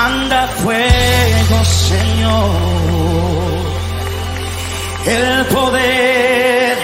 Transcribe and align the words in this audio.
Manda 0.00 0.46
fuego, 0.62 1.64
Señor. 1.64 2.50
El 5.04 5.46
poder 5.46 6.78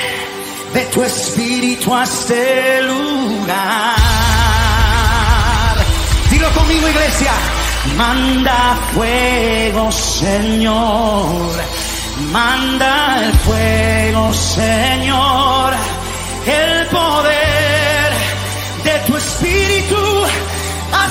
de 0.75 0.81
tu 0.93 1.01
espíritu 1.05 1.95
a 1.95 2.03
este 2.03 2.83
lugar. 2.83 3.95
Dilo 6.29 6.51
conmigo, 6.59 6.89
iglesia. 6.89 7.35
Manda 7.97 8.77
fuego, 8.95 9.93
Señor. 9.93 11.53
Manda 12.33 13.21
el 13.23 13.33
fuego, 13.47 14.33
Señor. 14.35 15.73
El 16.47 16.87
poder 16.89 18.11
de 18.83 18.99
tu 19.07 19.17
espíritu 19.17 20.03
a 20.93 21.07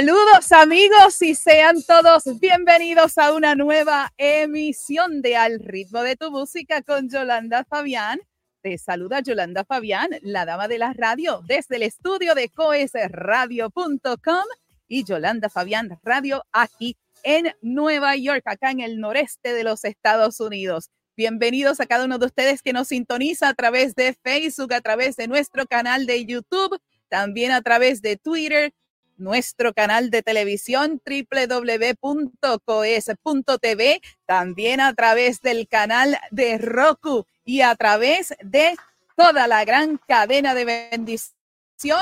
Saludos 0.00 0.50
amigos 0.52 1.20
y 1.20 1.34
sean 1.34 1.82
todos 1.82 2.22
bienvenidos 2.40 3.18
a 3.18 3.34
una 3.34 3.54
nueva 3.54 4.10
emisión 4.16 5.20
de 5.20 5.36
Al 5.36 5.60
ritmo 5.60 6.02
de 6.02 6.16
tu 6.16 6.30
música 6.30 6.80
con 6.80 7.10
Yolanda 7.10 7.66
Fabián. 7.66 8.18
Te 8.62 8.78
saluda 8.78 9.20
Yolanda 9.20 9.62
Fabián, 9.62 10.08
la 10.22 10.46
dama 10.46 10.68
de 10.68 10.78
la 10.78 10.94
radio, 10.94 11.42
desde 11.46 11.76
el 11.76 11.82
estudio 11.82 12.34
de 12.34 12.48
coesradio.com 12.48 14.44
y 14.88 15.04
Yolanda 15.04 15.50
Fabián 15.50 15.90
Radio 16.02 16.46
aquí 16.50 16.96
en 17.22 17.54
Nueva 17.60 18.16
York, 18.16 18.44
acá 18.46 18.70
en 18.70 18.80
el 18.80 19.00
noreste 19.00 19.52
de 19.52 19.64
los 19.64 19.84
Estados 19.84 20.40
Unidos. 20.40 20.88
Bienvenidos 21.14 21.78
a 21.78 21.84
cada 21.84 22.06
uno 22.06 22.16
de 22.16 22.24
ustedes 22.24 22.62
que 22.62 22.72
nos 22.72 22.88
sintoniza 22.88 23.50
a 23.50 23.54
través 23.54 23.94
de 23.94 24.16
Facebook, 24.24 24.72
a 24.72 24.80
través 24.80 25.16
de 25.16 25.28
nuestro 25.28 25.66
canal 25.66 26.06
de 26.06 26.24
YouTube, 26.24 26.80
también 27.10 27.52
a 27.52 27.60
través 27.60 28.00
de 28.00 28.16
Twitter, 28.16 28.72
nuestro 29.20 29.72
canal 29.72 30.10
de 30.10 30.22
televisión 30.22 31.00
www.coes.tv, 31.04 32.40
también 34.26 34.80
a 34.80 34.94
través 34.94 35.40
del 35.40 35.68
canal 35.68 36.18
de 36.30 36.58
Roku 36.58 37.26
y 37.44 37.60
a 37.60 37.74
través 37.76 38.34
de 38.42 38.76
toda 39.16 39.46
la 39.46 39.64
gran 39.64 39.98
cadena 40.08 40.54
de 40.54 40.64
bendición 40.64 42.00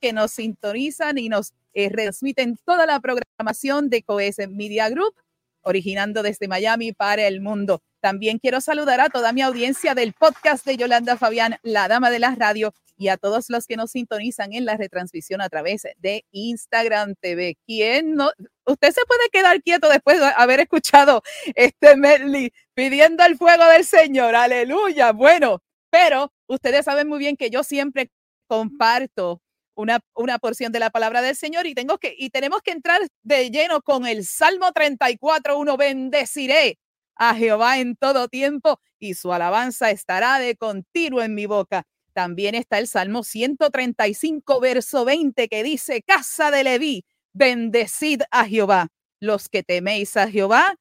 que 0.00 0.12
nos 0.12 0.32
sintonizan 0.32 1.18
y 1.18 1.28
nos 1.28 1.52
eh, 1.74 1.90
transmiten 1.90 2.56
toda 2.64 2.86
la 2.86 3.00
programación 3.00 3.90
de 3.90 4.02
Coes 4.02 4.38
Media 4.48 4.88
Group, 4.88 5.14
originando 5.62 6.22
desde 6.22 6.48
Miami 6.48 6.92
para 6.92 7.26
el 7.26 7.40
mundo. 7.40 7.82
También 8.00 8.38
quiero 8.38 8.60
saludar 8.60 9.00
a 9.00 9.08
toda 9.08 9.32
mi 9.32 9.42
audiencia 9.42 9.94
del 9.94 10.12
podcast 10.12 10.64
de 10.66 10.76
Yolanda 10.76 11.16
Fabián, 11.16 11.56
la 11.62 11.88
dama 11.88 12.10
de 12.10 12.18
la 12.18 12.34
radio, 12.34 12.72
y 12.96 13.08
a 13.08 13.16
todos 13.16 13.50
los 13.50 13.66
que 13.66 13.76
nos 13.76 13.90
sintonizan 13.90 14.52
en 14.52 14.64
la 14.64 14.76
retransmisión 14.76 15.40
a 15.40 15.48
través 15.48 15.82
de 15.98 16.24
Instagram 16.30 17.14
TV. 17.20 17.56
¿Quién 17.66 18.14
no? 18.14 18.30
Usted 18.66 18.92
se 18.92 19.04
puede 19.06 19.28
quedar 19.32 19.62
quieto 19.62 19.88
después 19.88 20.20
de 20.20 20.26
haber 20.36 20.60
escuchado 20.60 21.22
este 21.54 21.96
medley 21.96 22.52
pidiendo 22.74 23.24
el 23.24 23.36
fuego 23.36 23.64
del 23.66 23.84
Señor. 23.84 24.34
Aleluya. 24.34 25.12
Bueno, 25.12 25.62
pero 25.90 26.32
ustedes 26.46 26.84
saben 26.84 27.08
muy 27.08 27.18
bien 27.18 27.36
que 27.36 27.50
yo 27.50 27.62
siempre 27.64 28.10
comparto 28.46 29.42
una, 29.74 30.00
una 30.14 30.38
porción 30.38 30.72
de 30.72 30.78
la 30.78 30.90
palabra 30.90 31.22
del 31.22 31.36
Señor 31.36 31.66
y, 31.66 31.74
tengo 31.74 31.98
que, 31.98 32.14
y 32.16 32.30
tenemos 32.30 32.62
que 32.62 32.70
entrar 32.70 33.00
de 33.22 33.50
lleno 33.50 33.82
con 33.82 34.06
el 34.06 34.24
Salmo 34.24 34.72
34, 34.72 35.58
uno, 35.58 35.76
bendeciré 35.76 36.78
a 37.16 37.34
Jehová 37.34 37.78
en 37.78 37.96
todo 37.96 38.28
tiempo 38.28 38.80
y 38.98 39.14
su 39.14 39.32
alabanza 39.32 39.90
estará 39.90 40.38
de 40.38 40.56
continuo 40.56 41.22
en 41.22 41.34
mi 41.34 41.46
boca. 41.46 41.84
También 42.14 42.54
está 42.54 42.78
el 42.78 42.86
Salmo 42.86 43.24
135, 43.24 44.60
verso 44.60 45.04
20, 45.04 45.48
que 45.48 45.62
dice, 45.62 46.02
Casa 46.02 46.50
de 46.50 46.64
Leví, 46.64 47.04
bendecid 47.32 48.22
a 48.30 48.46
Jehová. 48.46 48.88
Los 49.20 49.48
que 49.48 49.62
teméis 49.62 50.16
a 50.16 50.30
Jehová, 50.30 50.76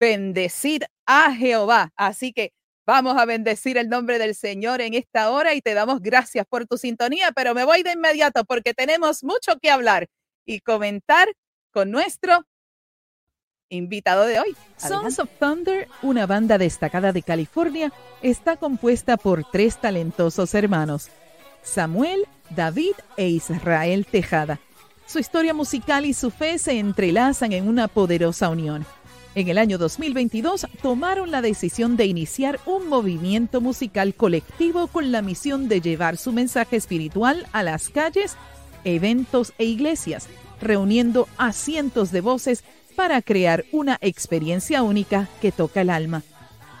bendecid 0.00 0.82
a 1.06 1.34
Jehová. 1.34 1.92
Así 1.96 2.32
que 2.32 2.52
Vamos 2.86 3.16
a 3.16 3.24
bendecir 3.24 3.78
el 3.78 3.88
nombre 3.88 4.18
del 4.18 4.34
Señor 4.34 4.82
en 4.82 4.92
esta 4.92 5.30
hora 5.30 5.54
y 5.54 5.62
te 5.62 5.72
damos 5.72 6.02
gracias 6.02 6.44
por 6.46 6.66
tu 6.66 6.76
sintonía, 6.76 7.32
pero 7.32 7.54
me 7.54 7.64
voy 7.64 7.82
de 7.82 7.92
inmediato 7.92 8.44
porque 8.44 8.74
tenemos 8.74 9.24
mucho 9.24 9.58
que 9.58 9.70
hablar 9.70 10.06
y 10.44 10.60
comentar 10.60 11.28
con 11.72 11.90
nuestro 11.90 12.46
invitado 13.74 14.24
de 14.24 14.40
hoy. 14.40 14.56
Sons 14.76 15.18
of 15.18 15.28
Thunder, 15.38 15.88
una 16.02 16.26
banda 16.26 16.58
destacada 16.58 17.12
de 17.12 17.22
California, 17.22 17.92
está 18.22 18.56
compuesta 18.56 19.16
por 19.16 19.44
tres 19.44 19.80
talentosos 19.80 20.54
hermanos, 20.54 21.10
Samuel, 21.62 22.24
David 22.50 22.94
e 23.16 23.28
Israel 23.28 24.06
Tejada. 24.10 24.60
Su 25.06 25.18
historia 25.18 25.52
musical 25.52 26.06
y 26.06 26.14
su 26.14 26.30
fe 26.30 26.58
se 26.58 26.78
entrelazan 26.78 27.52
en 27.52 27.68
una 27.68 27.88
poderosa 27.88 28.48
unión. 28.48 28.86
En 29.34 29.48
el 29.48 29.58
año 29.58 29.78
2022 29.78 30.66
tomaron 30.80 31.32
la 31.32 31.42
decisión 31.42 31.96
de 31.96 32.06
iniciar 32.06 32.60
un 32.66 32.88
movimiento 32.88 33.60
musical 33.60 34.14
colectivo 34.14 34.86
con 34.86 35.10
la 35.10 35.22
misión 35.22 35.68
de 35.68 35.80
llevar 35.80 36.16
su 36.16 36.32
mensaje 36.32 36.76
espiritual 36.76 37.46
a 37.52 37.64
las 37.64 37.88
calles, 37.88 38.36
eventos 38.84 39.52
e 39.58 39.64
iglesias, 39.64 40.28
reuniendo 40.60 41.28
a 41.36 41.52
cientos 41.52 42.12
de 42.12 42.20
voces 42.20 42.62
para 42.94 43.22
crear 43.22 43.64
una 43.72 43.98
experiencia 44.00 44.82
única 44.82 45.28
que 45.40 45.52
toca 45.52 45.80
el 45.80 45.90
alma. 45.90 46.22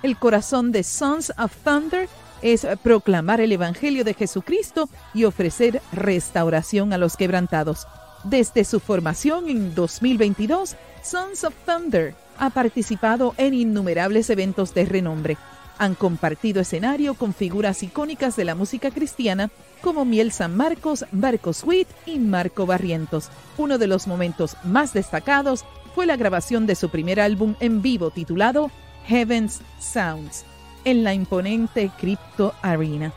El 0.02 0.16
corazón 0.16 0.72
de 0.72 0.82
Sons 0.82 1.32
of 1.38 1.54
Thunder 1.64 2.08
es 2.42 2.66
proclamar 2.82 3.40
el 3.40 3.52
Evangelio 3.52 4.04
de 4.04 4.14
Jesucristo 4.14 4.88
y 5.14 5.24
ofrecer 5.24 5.80
restauración 5.92 6.92
a 6.92 6.98
los 6.98 7.16
quebrantados. 7.16 7.86
Desde 8.22 8.64
su 8.64 8.80
formación 8.80 9.48
en 9.48 9.74
2022, 9.74 10.76
Sons 11.02 11.44
of 11.44 11.54
Thunder 11.66 12.14
ha 12.38 12.50
participado 12.50 13.34
en 13.38 13.54
innumerables 13.54 14.28
eventos 14.30 14.74
de 14.74 14.84
renombre. 14.84 15.36
Han 15.78 15.94
compartido 15.94 16.60
escenario 16.60 17.14
con 17.14 17.34
figuras 17.34 17.82
icónicas 17.82 18.36
de 18.36 18.44
la 18.44 18.54
música 18.54 18.90
cristiana 18.90 19.50
como 19.80 20.04
Miel 20.04 20.30
San 20.30 20.56
Marcos, 20.56 21.04
Marco 21.12 21.52
Sweet 21.52 21.88
y 22.06 22.18
Marco 22.18 22.66
Barrientos. 22.66 23.30
Uno 23.58 23.78
de 23.78 23.86
los 23.86 24.06
momentos 24.06 24.56
más 24.64 24.92
destacados 24.92 25.64
fue 25.94 26.06
la 26.06 26.16
grabación 26.16 26.66
de 26.66 26.74
su 26.74 26.88
primer 26.88 27.20
álbum 27.20 27.54
en 27.60 27.80
vivo 27.80 28.10
titulado 28.10 28.70
Heaven's 29.06 29.60
Sounds 29.78 30.44
en 30.84 31.04
la 31.04 31.14
imponente 31.14 31.90
Crypto 31.98 32.52
Arena. 32.62 33.12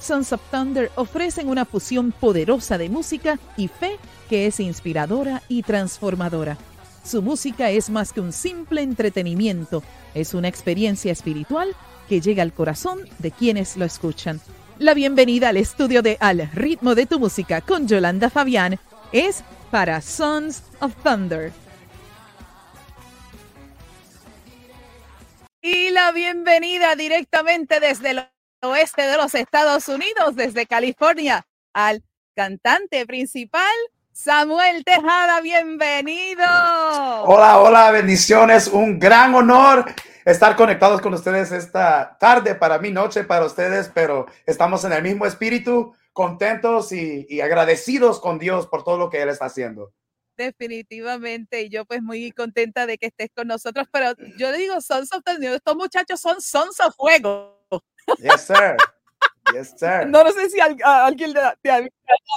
Sons 0.00 0.32
of 0.32 0.40
Thunder 0.50 0.90
ofrecen 0.96 1.48
una 1.48 1.64
fusión 1.64 2.12
poderosa 2.12 2.78
de 2.78 2.88
música 2.88 3.38
y 3.56 3.68
fe 3.68 3.98
que 4.28 4.46
es 4.46 4.58
inspiradora 4.60 5.42
y 5.48 5.62
transformadora. 5.62 6.56
Su 7.04 7.20
música 7.22 7.70
es 7.70 7.90
más 7.90 8.12
que 8.12 8.20
un 8.20 8.32
simple 8.32 8.82
entretenimiento, 8.82 9.82
es 10.14 10.32
una 10.34 10.48
experiencia 10.48 11.12
espiritual 11.12 11.74
que 12.08 12.20
llega 12.20 12.42
al 12.42 12.52
corazón 12.52 13.00
de 13.18 13.30
quienes 13.30 13.76
lo 13.76 13.84
escuchan. 13.84 14.40
La 14.78 14.94
bienvenida 14.94 15.50
al 15.50 15.56
estudio 15.56 16.02
de 16.02 16.16
Al 16.20 16.50
ritmo 16.52 16.94
de 16.94 17.06
tu 17.06 17.20
música 17.20 17.60
con 17.60 17.86
Yolanda 17.86 18.30
Fabián 18.30 18.78
es 19.12 19.44
para 19.70 20.00
Sons 20.00 20.62
of 20.80 20.94
Thunder. 21.02 21.63
Y 25.66 25.88
la 25.88 26.12
bienvenida 26.12 26.94
directamente 26.94 27.80
desde 27.80 28.10
el 28.10 28.28
oeste 28.60 29.00
de 29.00 29.16
los 29.16 29.34
Estados 29.34 29.88
Unidos, 29.88 30.36
desde 30.36 30.66
California, 30.66 31.46
al 31.72 32.02
cantante 32.36 33.06
principal 33.06 33.72
Samuel 34.12 34.84
Tejada, 34.84 35.40
bienvenido. 35.40 36.44
Hola, 37.24 37.60
hola, 37.60 37.90
bendiciones. 37.92 38.68
Un 38.68 38.98
gran 38.98 39.34
honor 39.34 39.86
estar 40.26 40.54
conectados 40.54 41.00
con 41.00 41.14
ustedes 41.14 41.50
esta 41.50 42.18
tarde, 42.20 42.54
para 42.54 42.78
mí 42.78 42.90
noche, 42.90 43.24
para 43.24 43.46
ustedes, 43.46 43.90
pero 43.94 44.26
estamos 44.44 44.84
en 44.84 44.92
el 44.92 45.02
mismo 45.02 45.24
espíritu, 45.24 45.94
contentos 46.12 46.92
y, 46.92 47.40
agradecidos 47.40 48.20
con 48.20 48.38
Dios 48.38 48.66
por 48.66 48.84
todo 48.84 48.98
lo 48.98 49.08
que 49.08 49.22
Él 49.22 49.30
está 49.30 49.46
haciendo. 49.46 49.94
Definitivamente, 50.36 51.62
y 51.62 51.68
yo 51.68 51.84
pues 51.84 52.02
muy 52.02 52.32
contenta 52.32 52.86
de 52.86 52.98
que 52.98 53.06
estés 53.06 53.28
con 53.34 53.46
nosotros, 53.46 53.86
pero 53.92 54.14
yo 54.36 54.50
digo, 54.52 54.80
Sons 54.80 55.12
of 55.12 55.22
estos 55.26 55.76
muchachos 55.76 56.20
son 56.20 56.40
Sons 56.40 56.80
of 56.80 56.94
Fuego. 56.96 57.56
Yes, 58.18 58.46
sir. 58.46 58.76
Yes, 59.52 59.74
sir. 59.76 60.06
No, 60.08 60.24
no 60.24 60.32
sé 60.32 60.50
si 60.50 60.58
alguien 60.60 61.32
te, 61.62 61.70
haya 61.70 61.88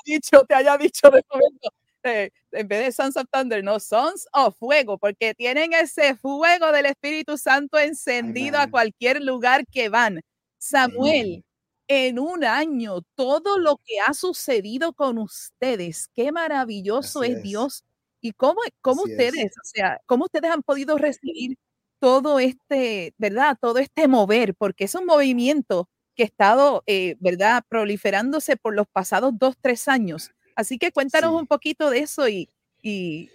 dicho, 0.06 0.46
te 0.46 0.54
haya 0.54 0.78
dicho 0.78 1.10
de 1.10 1.24
momento, 1.32 1.70
eh, 2.04 2.30
en 2.52 2.68
vez 2.68 2.86
de 2.86 2.92
Sons 2.92 3.18
of 3.18 3.26
Thunder, 3.32 3.64
no, 3.64 3.80
Sons 3.80 4.28
of 4.32 4.56
Fuego, 4.58 5.00
porque 5.00 5.34
tienen 5.34 5.74
ese 5.74 6.16
fuego 6.16 6.72
del 6.72 6.86
Espíritu 6.86 7.38
Santo 7.38 7.80
encendido 7.80 8.60
a 8.60 8.70
cualquier 8.70 9.24
lugar 9.24 9.66
que 9.66 9.90
van. 9.90 10.22
Samuel, 10.60 11.44
en 11.88 12.20
un 12.20 12.44
año, 12.44 13.02
todo 13.16 13.60
lo 13.60 13.78
que 13.78 14.00
ha 14.06 14.14
sucedido 14.14 14.94
con 14.94 15.18
ustedes, 15.18 16.10
qué 16.16 16.32
maravilloso 16.32 17.24
es, 17.24 17.42
Dios. 17.42 17.84
Y 18.20 18.32
cómo, 18.34 18.62
cómo 18.82 19.04
ustedes, 19.04 19.52
o 19.58 19.64
sea, 19.64 20.02
cómo 20.06 20.26
ustedes 20.26 20.52
han 20.52 20.64
podido 20.64 20.98
recibir 20.98 21.58
todo 22.00 22.40
este, 22.40 23.14
¿verdad? 23.18 23.58
Todo 23.62 23.80
este 23.80 24.08
mover, 24.08 24.56
porque 24.56 24.86
es 24.86 24.96
un 24.96 25.06
movimiento 25.06 25.88
que 26.16 26.24
ha 26.24 26.26
estado, 26.26 26.84
eh, 26.88 27.16
¿verdad?, 27.20 27.64
proliferándose 27.70 28.58
por 28.58 28.76
los 28.76 28.88
pasados 28.88 29.34
dos, 29.38 29.56
tres 29.62 29.88
años. 29.88 30.32
Así 30.56 30.80
que 30.80 30.92
cuéntanos 30.92 31.40
un 31.40 31.46
poquito 31.46 31.92
de 31.92 32.00
eso 32.00 32.28
y, 32.28 32.50
y, 32.82 33.30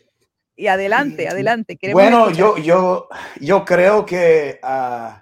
adelante, 0.66 1.28
adelante. 1.28 1.78
bueno, 1.92 2.32
yo, 2.32 2.58
yo, 2.58 3.08
yo 3.40 3.64
creo 3.64 4.04
que 4.04 4.58
ah, 4.62 5.21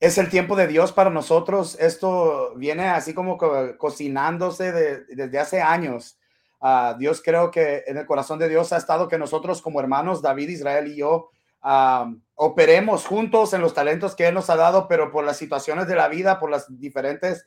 es 0.00 0.16
el 0.16 0.30
tiempo 0.30 0.56
de 0.56 0.66
Dios 0.66 0.92
para 0.92 1.10
nosotros. 1.10 1.76
Esto 1.78 2.54
viene 2.56 2.88
así 2.88 3.12
como 3.12 3.36
cocinándose 3.78 4.72
desde 4.72 5.38
hace 5.38 5.60
años. 5.60 6.18
Uh, 6.60 6.98
Dios 6.98 7.22
creo 7.24 7.50
que 7.50 7.84
en 7.86 7.98
el 7.98 8.06
corazón 8.06 8.38
de 8.38 8.48
Dios 8.48 8.72
ha 8.72 8.76
estado 8.76 9.08
que 9.08 9.18
nosotros 9.18 9.62
como 9.62 9.80
hermanos, 9.80 10.20
David, 10.20 10.48
Israel 10.48 10.88
y 10.88 10.96
yo, 10.96 11.30
operemos 12.34 13.06
juntos 13.06 13.52
en 13.52 13.60
los 13.60 13.74
talentos 13.74 14.16
que 14.16 14.28
Él 14.28 14.34
nos 14.34 14.48
ha 14.48 14.56
dado, 14.56 14.88
pero 14.88 15.10
por 15.10 15.24
las 15.24 15.36
situaciones 15.36 15.86
de 15.86 15.96
la 15.96 16.08
vida, 16.08 16.38
por 16.38 16.50
las 16.50 16.66
diferentes 16.78 17.46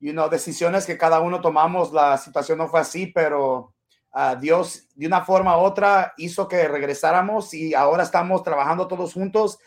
you 0.00 0.12
know, 0.12 0.28
decisiones 0.28 0.86
que 0.86 0.96
cada 0.96 1.20
uno 1.20 1.40
tomamos, 1.40 1.92
la 1.92 2.16
situación 2.16 2.58
no 2.58 2.68
fue 2.68 2.80
así, 2.80 3.06
pero 3.06 3.74
Dios 4.40 4.88
de 4.94 5.06
una 5.06 5.24
forma 5.24 5.58
u 5.58 5.60
otra 5.60 6.14
hizo 6.16 6.48
que 6.48 6.68
regresáramos 6.68 7.52
y 7.52 7.74
ahora 7.74 8.02
estamos 8.02 8.42
trabajando 8.42 8.88
todos 8.88 9.12
juntos, 9.12 9.58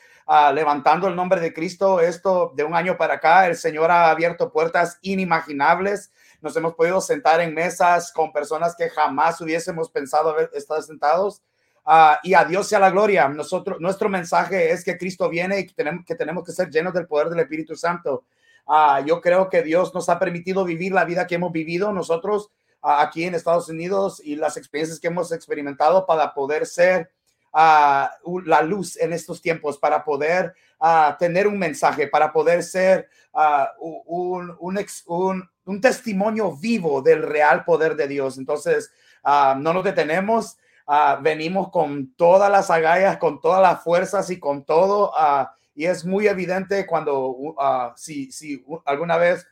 levantando 0.53 1.07
el 1.07 1.15
nombre 1.15 1.41
de 1.41 1.53
Cristo. 1.53 1.99
Esto 1.99 2.51
de 2.55 2.63
un 2.63 2.75
año 2.75 2.97
para 2.97 3.15
acá, 3.15 3.47
el 3.47 3.55
Señor 3.55 3.89
ha 3.89 4.09
abierto 4.09 4.51
puertas 4.51 4.99
inimaginables. 5.01 6.11
Nos 6.41 6.55
hemos 6.55 6.75
podido 6.75 7.01
sentar 7.01 7.41
en 7.41 7.53
mesas 7.53 8.11
con 8.11 8.31
personas 8.31 8.75
que 8.75 8.89
jamás 8.89 9.41
hubiésemos 9.41 9.89
pensado 9.89 10.29
haber 10.29 10.51
estado 10.53 10.81
sentados. 10.81 11.41
y 12.23 12.35
a 12.35 12.45
Dios 12.45 12.67
sea 12.67 12.79
la 12.79 12.91
gloria. 12.91 13.27
Nosotros, 13.27 13.79
nuestro 13.79 14.09
mensaje 14.09 14.71
es 14.71 14.83
que 14.83 14.97
Cristo 14.97 15.27
viene 15.29 15.59
y 15.59 15.65
que 15.65 15.73
tenemos 15.73 16.05
que, 16.05 16.15
tenemos 16.15 16.43
que 16.43 16.51
ser 16.51 16.69
llenos 16.69 16.93
del 16.93 17.07
poder 17.07 17.29
del 17.29 17.39
Espíritu 17.39 17.75
Santo. 17.75 18.25
yo 19.05 19.21
creo 19.21 19.49
que 19.49 19.63
Dios 19.63 19.93
nos 19.95 20.09
ha 20.09 20.19
permitido 20.19 20.63
vivir 20.63 20.91
la 20.91 21.05
vida 21.05 21.25
que 21.25 21.35
hemos 21.35 21.51
vivido 21.51 21.91
nosotros 21.91 22.51
aquí 22.81 23.23
en 23.23 23.33
Estados 23.33 23.67
Unidos 23.69 24.21
y 24.23 24.35
las 24.35 24.57
experiencias 24.57 24.99
que 24.99 25.07
hemos 25.07 25.31
experimentado 25.31 26.05
para 26.05 26.33
poder 26.33 26.67
ser 26.67 27.11
la 27.53 28.61
luz 28.63 28.97
en 28.97 29.13
estos 29.13 29.41
tiempos, 29.41 29.77
para 29.77 30.03
poder 30.03 30.53
tener 31.17 31.47
un 31.47 31.57
mensaje, 31.57 32.07
para 32.07 32.31
poder 32.31 32.63
ser 32.63 33.09
un, 33.79 34.55
un, 34.59 35.49
un, 35.65 35.81
testimonio 35.81 36.55
vivo 36.55 37.01
del 37.01 37.23
real 37.23 37.63
poder 37.63 37.95
de 37.95 38.07
Dios. 38.07 38.37
Entonces, 38.37 38.91
no 39.23 39.73
nos 39.73 39.83
detenemos. 39.83 40.57
venimos 41.21 41.69
con 41.69 42.13
todas 42.15 42.51
las 42.51 42.69
agallas, 42.69 43.17
con 43.17 43.41
todas 43.41 43.61
las 43.61 43.83
fuerzas 43.83 44.29
y 44.29 44.39
con 44.39 44.63
todo. 44.65 45.11
y 45.75 45.85
es 45.85 46.05
muy 46.05 46.27
evidente 46.27 46.85
cuando, 46.85 47.35
si, 47.95 48.31
si 48.31 48.63
alguna 48.85 49.17
vez 49.17 49.45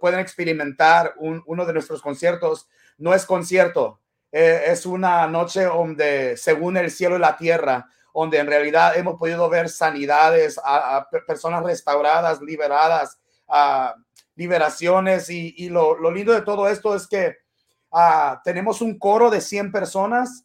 pueden 0.00 0.20
experimentar 0.20 1.14
uno 1.18 1.64
de 1.64 1.72
nuestros 1.72 2.02
conciertos. 2.02 2.68
No 2.98 3.12
es 3.12 3.26
concierto, 3.26 4.00
eh, 4.32 4.64
es 4.66 4.86
una 4.86 5.26
noche 5.26 5.64
donde, 5.64 6.36
según 6.36 6.76
el 6.76 6.90
cielo 6.90 7.16
y 7.16 7.20
la 7.20 7.36
tierra, 7.36 7.88
donde 8.14 8.38
en 8.38 8.46
realidad 8.46 8.96
hemos 8.96 9.18
podido 9.18 9.48
ver 9.48 9.68
sanidades, 9.68 10.58
a, 10.64 11.06
personas 11.26 11.62
restauradas, 11.64 12.40
liberadas, 12.40 13.18
a 13.48 13.94
liberaciones. 14.34 15.28
Y, 15.28 15.68
lo, 15.68 16.10
lindo 16.10 16.32
de 16.32 16.42
todo 16.42 16.68
esto 16.68 16.94
es 16.94 17.06
que 17.06 17.36
tenemos 18.42 18.80
un 18.80 18.98
coro 18.98 19.30
de 19.30 19.40
100 19.40 19.70
personas. 19.70 20.44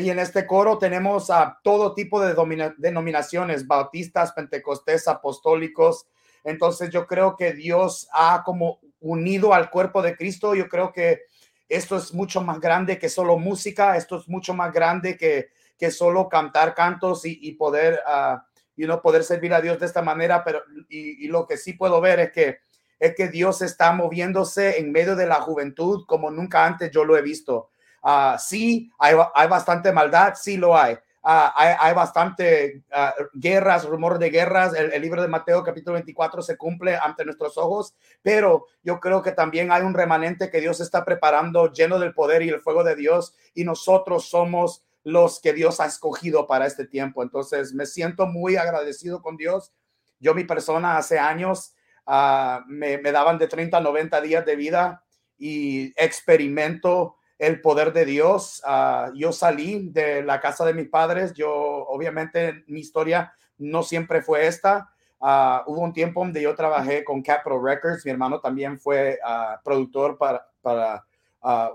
Y 0.00 0.08
en 0.08 0.18
este 0.18 0.46
coro 0.46 0.78
tenemos 0.78 1.30
a 1.30 1.58
todo 1.62 1.92
tipo 1.94 2.20
de 2.20 2.34
denominaciones, 2.78 3.66
bautistas, 3.66 4.32
pentecostés, 4.32 5.08
apostólicos, 5.08 6.06
entonces 6.44 6.90
yo 6.90 7.06
creo 7.06 7.36
que 7.36 7.52
Dios 7.52 8.08
ha 8.12 8.42
como 8.44 8.80
unido 9.00 9.54
al 9.54 9.70
cuerpo 9.70 10.02
de 10.02 10.16
Cristo. 10.16 10.54
Yo 10.54 10.68
creo 10.68 10.92
que 10.92 11.22
esto 11.68 11.96
es 11.96 12.14
mucho 12.14 12.40
más 12.40 12.60
grande 12.60 12.98
que 12.98 13.08
solo 13.08 13.38
música, 13.38 13.96
esto 13.96 14.18
es 14.18 14.28
mucho 14.28 14.54
más 14.54 14.72
grande 14.72 15.16
que, 15.16 15.50
que 15.76 15.90
solo 15.90 16.28
cantar 16.28 16.74
cantos 16.74 17.22
y, 17.24 17.52
poder, 17.52 18.00
uh, 18.06 18.38
you 18.76 18.88
poder 19.00 19.22
servir 19.22 19.52
a 19.52 19.60
Dios 19.60 19.78
de 19.78 19.86
esta 19.86 20.02
manera. 20.02 20.42
Pero 20.44 20.62
y, 20.88 21.28
lo 21.28 21.46
que 21.46 21.56
sí 21.56 21.74
puedo 21.74 22.00
ver 22.00 22.20
es 22.20 22.32
que 22.32 22.58
es 22.98 23.14
que 23.14 23.28
Dios 23.28 23.62
está 23.62 23.92
moviéndose 23.92 24.80
en 24.80 24.90
medio 24.90 25.14
de 25.14 25.28
la 25.28 25.40
juventud 25.40 26.04
como 26.04 26.32
nunca 26.32 26.66
antes 26.66 26.90
yo 26.90 27.04
lo 27.04 27.16
he 27.16 27.22
visto. 27.22 27.70
Uh, 28.02 28.36
sí, 28.38 28.90
hay, 28.98 29.14
hay 29.34 29.48
bastante 29.48 29.92
maldad, 29.92 30.34
sí 30.34 30.56
lo 30.56 30.76
hay, 30.76 30.98
Ah, 31.30 31.76
hay, 31.80 31.92
bastante 31.92 32.84
ah, 32.90 33.14
guerras, 33.34 33.84
rumores 33.84 34.18
de 34.18 34.30
guerras. 34.30 34.72
El, 34.72 35.02
libro 35.02 35.20
de 35.20 35.28
Mateo 35.28 35.62
capítulo 35.62 35.92
24 35.92 36.40
se 36.40 36.56
cumple 36.56 36.96
ante 36.96 37.22
nuestros 37.22 37.58
ojos, 37.58 37.94
pero 38.22 38.64
yo 38.82 38.98
creo 38.98 39.20
que 39.20 39.32
también 39.32 39.70
hay 39.70 39.82
un 39.82 39.92
remanente 39.92 40.50
que 40.50 40.62
Dios 40.62 40.80
está 40.80 41.04
preparando 41.04 41.70
lleno 41.70 41.98
del 41.98 42.14
poder 42.14 42.40
y 42.40 42.48
el 42.48 42.60
fuego 42.60 42.82
de 42.82 42.96
Dios 42.96 43.34
y 43.52 43.64
nosotros 43.64 44.30
somos 44.30 44.86
los 45.04 45.38
que 45.38 45.52
Dios 45.52 45.80
ha 45.80 45.84
escogido 45.84 46.46
para 46.46 46.64
este 46.66 46.86
tiempo. 46.86 47.22
Entonces 47.22 47.74
me 47.74 47.84
siento 47.84 48.24
muy 48.24 48.56
agradecido 48.56 49.20
con 49.20 49.36
Dios. 49.36 49.74
Yo 50.20 50.34
mi 50.34 50.44
persona 50.44 50.96
hace 50.96 51.18
años 51.18 51.74
ah, 52.06 52.64
me, 52.66 52.96
me 52.96 53.12
daban 53.12 53.36
de 53.36 53.48
30 53.48 53.76
a 53.76 53.80
90 53.82 54.18
días 54.22 54.46
de 54.46 54.56
vida 54.56 55.04
y 55.36 55.92
experimento 56.02 57.17
el 57.38 57.60
poder 57.60 57.92
de 57.92 58.04
Dios. 58.04 58.60
Ah, 58.66 59.10
yo 59.14 59.32
salí 59.32 59.88
de 59.90 60.22
la 60.22 60.40
casa 60.40 60.64
de 60.64 60.74
mis 60.74 60.88
padres. 60.88 61.32
Yo, 61.34 61.50
obviamente, 61.52 62.64
mi 62.66 62.80
historia 62.80 63.32
no 63.58 63.82
siempre 63.82 64.22
fue 64.22 64.46
esta. 64.46 64.90
Ah, 65.20 65.62
hubo 65.66 65.80
un 65.80 65.92
tiempo 65.92 66.20
donde 66.20 66.42
yo 66.42 66.54
trabajé 66.54 67.04
con 67.04 67.22
Capitol 67.22 67.62
Records. 67.64 68.04
Mi 68.04 68.10
hermano 68.10 68.40
también 68.40 68.78
fue 68.78 69.18
ah, 69.24 69.60
productor 69.64 70.18
para, 70.18 70.46
para 70.60 71.04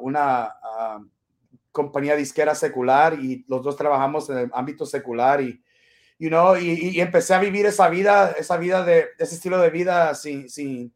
una 0.02 0.54
compañía 1.72 2.16
disquera 2.16 2.54
secular 2.54 3.18
y 3.20 3.46
los 3.48 3.64
dos 3.64 3.76
trabajamos 3.78 4.30
en 4.30 4.38
el 4.38 4.52
ámbito 4.54 4.86
secular 4.86 5.42
y, 5.42 5.64
you 6.20 6.30
know, 6.30 6.56
y, 6.58 7.00
empecé 7.00 7.34
a 7.34 7.40
vivir 7.40 7.66
esa 7.66 7.88
vida, 7.90 8.36
esa 8.38 8.58
vida 8.58 8.84
de, 8.84 9.08
ese 9.18 9.36
estilo 9.36 9.58
de 9.58 9.70
vida 9.70 10.14
sin, 10.14 10.50
sin 10.50 10.94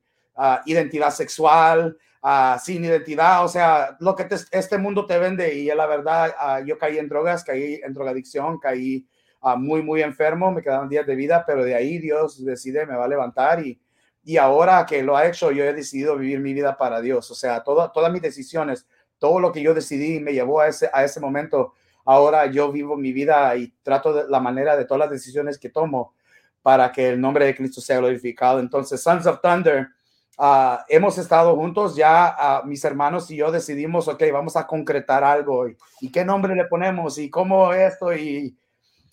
identidad 0.66 1.12
sexual, 1.12 1.98
sin 2.62 2.84
identidad, 2.84 3.46
o 3.46 3.48
sea, 3.48 3.96
lo 4.00 4.16
que 4.16 4.28
este 4.52 4.78
mundo 4.78 5.06
te 5.06 5.18
vende 5.18 5.54
y 5.54 5.68
la 5.68 5.86
verdad, 5.86 6.64
yo 6.66 6.78
caí 6.78 6.98
en 6.98 7.08
drogas, 7.08 7.44
caí 7.44 7.80
en 7.84 7.94
drogadicción, 7.94 8.60
caí 8.60 9.08
uh, 9.42 9.56
muy, 9.58 9.82
muy 9.82 10.02
enfermo, 10.02 10.52
me 10.52 10.62
quedaban 10.62 10.90
días 10.90 11.06
de 11.06 11.16
vida, 11.16 11.44
pero 11.46 11.64
de 11.64 11.76
ahí 11.76 12.00
Dios 12.00 12.44
decide, 12.44 12.86
me 12.86 12.96
va 12.96 13.06
a 13.06 13.08
levantar 13.08 13.66
y, 13.66 13.80
y 14.24 14.38
ahora 14.38 14.86
que 14.86 15.04
lo 15.04 15.16
ha 15.16 15.28
hecho, 15.28 15.52
yo 15.52 15.64
he 15.64 15.74
decidido 15.74 16.18
vivir 16.18 16.40
mi 16.40 16.54
vida 16.54 16.78
para 16.78 17.02
Dios, 17.02 17.30
o 17.32 17.36
sea, 17.36 17.64
todo, 17.64 17.92
todas 17.92 18.12
mis 18.12 18.22
decisiones, 18.22 18.88
todo 19.20 19.40
lo 19.40 19.52
que 19.52 19.62
yo 19.62 19.74
decidí 19.74 20.20
me 20.20 20.34
llevó 20.34 20.62
a 20.62 20.68
ese, 20.68 20.90
a 20.92 21.04
ese 21.04 21.20
momento, 21.20 21.74
ahora 22.04 22.46
yo 22.48 22.72
vivo 22.72 22.98
mi 22.98 23.14
vida 23.14 23.56
y 23.56 23.74
trato 23.84 24.14
de 24.14 24.30
la 24.30 24.40
manera 24.40 24.76
de 24.76 24.86
todas 24.86 25.00
las 25.00 25.12
decisiones 25.12 25.58
que 25.58 25.70
tomo 25.70 26.14
para 26.62 26.92
que 26.92 27.10
el 27.10 27.22
nombre 27.22 27.46
de 27.46 27.56
Cristo 27.56 27.80
sea 27.80 28.00
glorificado. 28.00 28.60
Entonces, 28.60 29.02
Sons 29.02 29.26
of 29.26 29.40
Thunder, 29.42 29.88
Ah, 30.38 30.86
hemos 30.88 31.18
estado 31.18 31.56
juntos, 31.56 31.96
ya 31.96 32.28
ah, 32.28 32.62
mis 32.64 32.84
hermanos 32.86 33.32
y 33.32 33.38
yo 33.38 33.52
decidimos, 33.52 34.08
ok, 34.08 34.24
vamos 34.32 34.56
a 34.56 34.68
concretar 34.68 35.24
algo 35.24 35.68
y, 35.68 36.12
qué 36.12 36.24
nombre 36.24 36.56
le 36.56 36.66
ponemos 36.66 37.18
y 37.18 37.30
cómo 37.30 37.74
esto 37.74 38.14
y, 38.14 38.56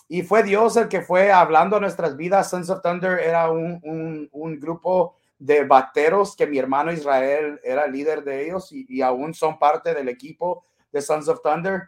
y, 0.07 0.23
fue 0.23 0.43
Dios 0.43 0.77
el 0.77 0.89
que 0.89 1.01
fue 1.01 1.33
hablando 1.33 1.77
a 1.77 1.81
nuestras 1.81 2.17
vidas. 2.17 2.51
Sons 2.51 2.69
of 2.69 2.83
Thunder 2.83 3.19
era 3.21 3.51
un, 3.51 4.29
un, 4.33 4.61
grupo 4.61 5.17
de 5.39 5.65
bateros 5.65 6.37
que 6.37 6.47
mi 6.47 6.59
hermano 6.59 6.93
Israel 6.93 7.59
era 7.65 7.87
líder 7.87 8.23
de 8.23 8.45
ellos 8.45 8.71
y, 8.73 8.85
y, 8.89 9.01
aún 9.01 9.33
son 9.33 9.59
parte 9.59 9.95
del 9.95 10.11
equipo 10.11 10.67
de 10.93 11.01
Sons 11.01 11.29
of 11.29 11.41
Thunder. 11.43 11.85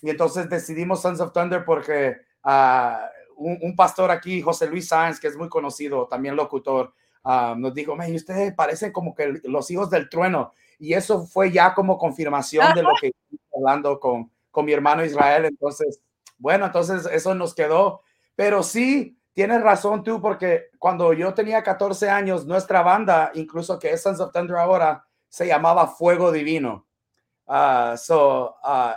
Y 0.00 0.10
entonces 0.10 0.48
decidimos 0.48 1.02
Sons 1.02 1.20
of 1.20 1.32
Thunder 1.32 1.64
porque 1.64 2.16
uh, 2.44 3.04
un, 3.38 3.76
pastor 3.76 4.10
aquí, 4.10 4.42
José 4.42 4.66
Luis 4.66 4.88
Sáenz, 4.88 5.20
que 5.20 5.28
es 5.28 5.36
muy 5.36 5.48
conocido, 5.48 6.06
también 6.08 6.36
locutor, 6.36 6.92
Ah, 7.24 7.54
nos 7.56 7.74
dijo, 7.74 7.96
me 7.96 8.12
ustedes 8.14 8.54
parecen 8.54 8.92
como 8.92 9.14
que 9.14 9.40
los 9.44 9.70
hijos 9.70 9.90
del 9.90 10.08
trueno. 10.08 10.52
Y 10.78 10.94
eso 10.94 11.26
fue 11.26 11.50
ya 11.50 11.74
como 11.74 11.98
confirmación 11.98 12.74
de 12.74 12.82
lo 12.82 12.90
que 13.00 13.12
hablando 13.54 13.98
con, 13.98 14.30
con 14.50 14.64
mi 14.64 14.72
hermano 14.72 15.04
Israel. 15.04 15.44
Entonces, 15.44 16.00
bueno, 16.38 16.66
entonces 16.66 17.06
eso 17.06 17.34
nos 17.34 17.54
quedó. 17.54 18.02
Pero 18.36 18.62
sí, 18.62 19.18
tienes 19.32 19.62
razón 19.62 20.02
tú, 20.02 20.20
porque 20.20 20.70
cuando 20.78 21.12
yo 21.12 21.34
tenía 21.34 21.62
14 21.62 22.08
años, 22.08 22.46
nuestra 22.46 22.82
banda, 22.82 23.30
incluso 23.34 23.78
que 23.78 23.90
es 23.90 24.02
Sons 24.02 24.20
of 24.20 24.32
Thunder 24.32 24.56
ahora, 24.56 25.04
se 25.28 25.46
llamaba 25.46 25.86
Fuego 25.86 26.32
Divino. 26.32 26.86
Uh, 27.46 27.96
so, 27.96 28.56
uh, 28.62 28.92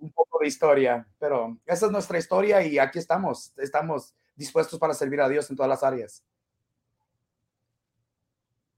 un 0.00 0.12
poco 0.12 0.38
de 0.40 0.48
historia, 0.48 1.06
pero 1.18 1.58
esa 1.66 1.86
es 1.86 1.92
nuestra 1.92 2.18
historia 2.18 2.62
y 2.62 2.78
aquí 2.78 2.98
estamos, 2.98 3.52
estamos 3.56 4.14
dispuestos 4.34 4.78
para 4.78 4.94
servir 4.94 5.20
a 5.20 5.28
Dios 5.28 5.48
en 5.50 5.56
todas 5.56 5.70
las 5.70 5.82
áreas. 5.82 6.24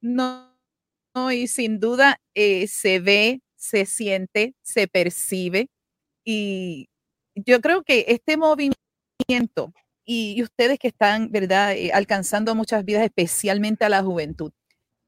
No, 0.00 0.56
no 1.14 1.32
y 1.32 1.46
sin 1.46 1.80
duda 1.80 2.20
eh, 2.34 2.66
se 2.68 3.00
ve, 3.00 3.42
se 3.56 3.86
siente, 3.86 4.54
se 4.62 4.88
percibe. 4.88 5.68
Y 6.24 6.88
yo 7.34 7.60
creo 7.60 7.82
que 7.82 8.06
este 8.08 8.36
movimiento 8.36 9.72
y, 10.04 10.42
ustedes 10.42 10.78
que 10.78 10.88
están, 10.88 11.30
¿verdad?, 11.30 11.72
eh, 11.76 11.92
alcanzando 11.92 12.54
muchas 12.54 12.84
vidas, 12.84 13.04
especialmente 13.04 13.84
a 13.84 13.88
la 13.88 14.02
juventud. 14.02 14.52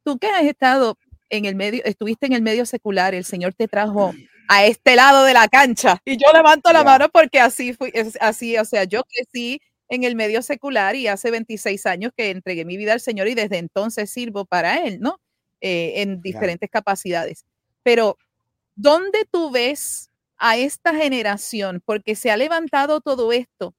Tú 0.05 0.19
que 0.19 0.29
has 0.29 0.45
estado 0.45 0.97
en 1.29 1.45
el 1.45 1.57
medio, 1.57 1.83
estuviste 1.85 2.27
en 2.27 2.35
el 2.35 2.43
medio 2.43 2.67
secular, 2.67 3.15
el 3.15 3.25
Señor 3.25 3.55
te 3.55 3.69
trajo 3.69 4.15
a 4.49 4.65
este 4.65 4.97
lado 4.97 5.25
de 5.25 5.35
la 5.35 5.49
cancha. 5.49 6.01
Y 6.05 6.17
yo 6.19 6.31
levanto 6.33 6.73
la 6.73 6.85
mano 6.85 7.09
porque 7.09 7.41
así 7.41 7.73
fui, 7.73 7.93
así, 8.21 8.59
o 8.59 8.65
sea, 8.65 8.85
yo 8.85 9.03
crecí 9.05 9.61
en 9.93 10.05
el 10.05 10.17
medio 10.17 10.43
secular 10.43 10.97
y 10.97 11.07
hace 11.09 11.31
26 11.31 11.87
años 11.87 12.13
que 12.17 12.31
entregué 12.31 12.65
mi 12.65 12.77
vida 12.77 12.95
al 12.95 13.01
Señor 13.01 13.29
y 13.29 13.35
desde 13.35 13.59
entonces 13.59 14.11
sirvo 14.11 14.45
para 14.45 14.85
Él, 14.85 15.01
¿no? 15.01 15.21
Eh, 15.61 16.03
en 16.03 16.21
diferentes 16.23 16.71
capacidades. 16.71 17.45
Pero, 17.83 18.17
¿dónde 18.75 19.27
tú 19.31 19.51
ves 19.51 20.11
a 20.45 20.57
esta 20.57 20.93
generación, 20.93 21.81
porque 21.85 22.17
se 22.17 22.33
ha 22.33 22.37
levantado 22.37 23.01
todo 23.01 23.31
esto. 23.31 23.77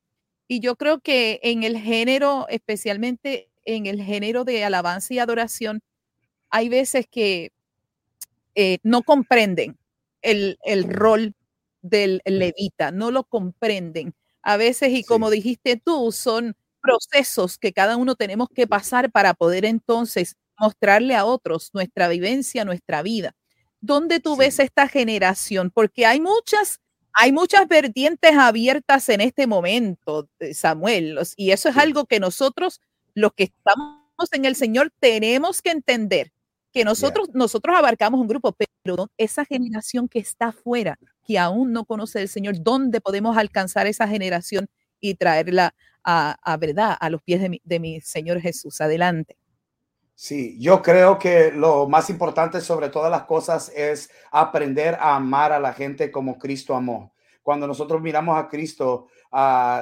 Y 0.47 0.61
yo 0.61 0.77
creo 0.77 1.01
que 1.01 1.41
en 1.43 1.63
el 1.63 1.77
género, 1.77 2.47
especialmente 2.47 3.49
en 3.65 3.85
el 3.85 4.01
género 4.01 4.45
de 4.45 4.63
alabanza 4.63 5.13
y 5.13 5.19
adoración, 5.19 5.81
hay 6.49 6.69
veces 6.69 7.05
que 7.11 7.51
eh, 8.55 8.77
no 8.83 9.03
comprenden 9.03 9.77
el, 10.21 10.57
el 10.63 10.85
rol 10.85 11.33
del 11.81 12.21
levita, 12.23 12.91
no 12.91 13.11
lo 13.11 13.25
comprenden. 13.25 14.13
A 14.43 14.57
veces, 14.57 14.89
y 14.91 15.03
como 15.05 15.29
dijiste 15.29 15.77
tú, 15.77 16.11
son 16.11 16.55
procesos 16.81 17.57
que 17.57 17.71
cada 17.71 17.95
uno 17.95 18.15
tenemos 18.15 18.49
que 18.53 18.67
pasar 18.67 19.09
para 19.09 19.33
poder 19.33 19.63
entonces 19.63 20.35
mostrarle 20.59 21.15
a 21.15 21.23
otros 21.25 21.69
nuestra 21.73 22.09
vivencia, 22.09 22.65
nuestra 22.65 23.01
vida. 23.01 23.33
¿Dónde 23.79 24.19
tú 24.19 24.35
ves 24.35 24.59
esta 24.59 24.89
generación? 24.89 25.71
Porque 25.73 26.05
hay 26.05 26.19
muchas, 26.19 26.81
hay 27.13 27.31
muchas 27.31 27.67
vertientes 27.69 28.33
abiertas 28.35 29.07
en 29.09 29.21
este 29.21 29.47
momento, 29.47 30.27
eh, 30.39 30.53
Samuel, 30.53 31.17
y 31.37 31.51
eso 31.51 31.69
es 31.69 31.77
algo 31.77 32.05
que 32.05 32.19
nosotros, 32.19 32.81
los 33.13 33.31
que 33.33 33.45
estamos 33.45 34.03
en 34.33 34.43
el 34.45 34.55
Señor, 34.57 34.91
tenemos 34.99 35.61
que 35.61 35.71
entender 35.71 36.32
que 36.73 36.83
nosotros, 36.83 37.29
nosotros 37.33 37.77
abarcamos 37.77 38.19
un 38.19 38.27
grupo, 38.27 38.55
pero 38.83 39.07
esa 39.17 39.45
generación 39.45 40.09
que 40.09 40.19
está 40.19 40.47
afuera, 40.47 40.97
que 41.23 41.37
aún 41.37 41.71
no 41.71 41.85
conoce 41.85 42.19
el 42.19 42.27
Señor, 42.27 42.55
¿dónde 42.59 42.99
podemos 42.99 43.37
alcanzar 43.37 43.85
esa 43.85 44.07
generación 44.07 44.67
y 44.99 45.13
traerla 45.13 45.75
a, 46.03 46.57
verdad 46.59 46.97
a 46.99 47.09
los 47.09 47.21
pies 47.21 47.41
de 47.41 47.49
mi, 47.49 47.61
de 47.63 47.79
mi 47.79 48.01
Señor 48.01 48.41
Jesús? 48.41 48.81
Adelante. 48.81 49.37
Sí, 50.15 50.57
yo 50.59 50.81
creo 50.81 51.19
que 51.19 51.51
lo 51.51 51.87
más 51.87 52.09
importante 52.09 52.59
sobre 52.59 52.89
todas 52.89 53.11
las 53.11 53.23
cosas 53.23 53.71
es 53.75 54.09
aprender 54.31 54.95
a 54.95 55.15
amar 55.15 55.51
a 55.51 55.59
la 55.59 55.73
gente 55.73 56.11
como 56.11 56.39
Cristo 56.39 56.75
amó. 56.75 57.13
Cuando 57.43 57.67
nosotros 57.67 58.01
miramos 58.01 58.37
a 58.37 58.47
Cristo, 58.47 59.07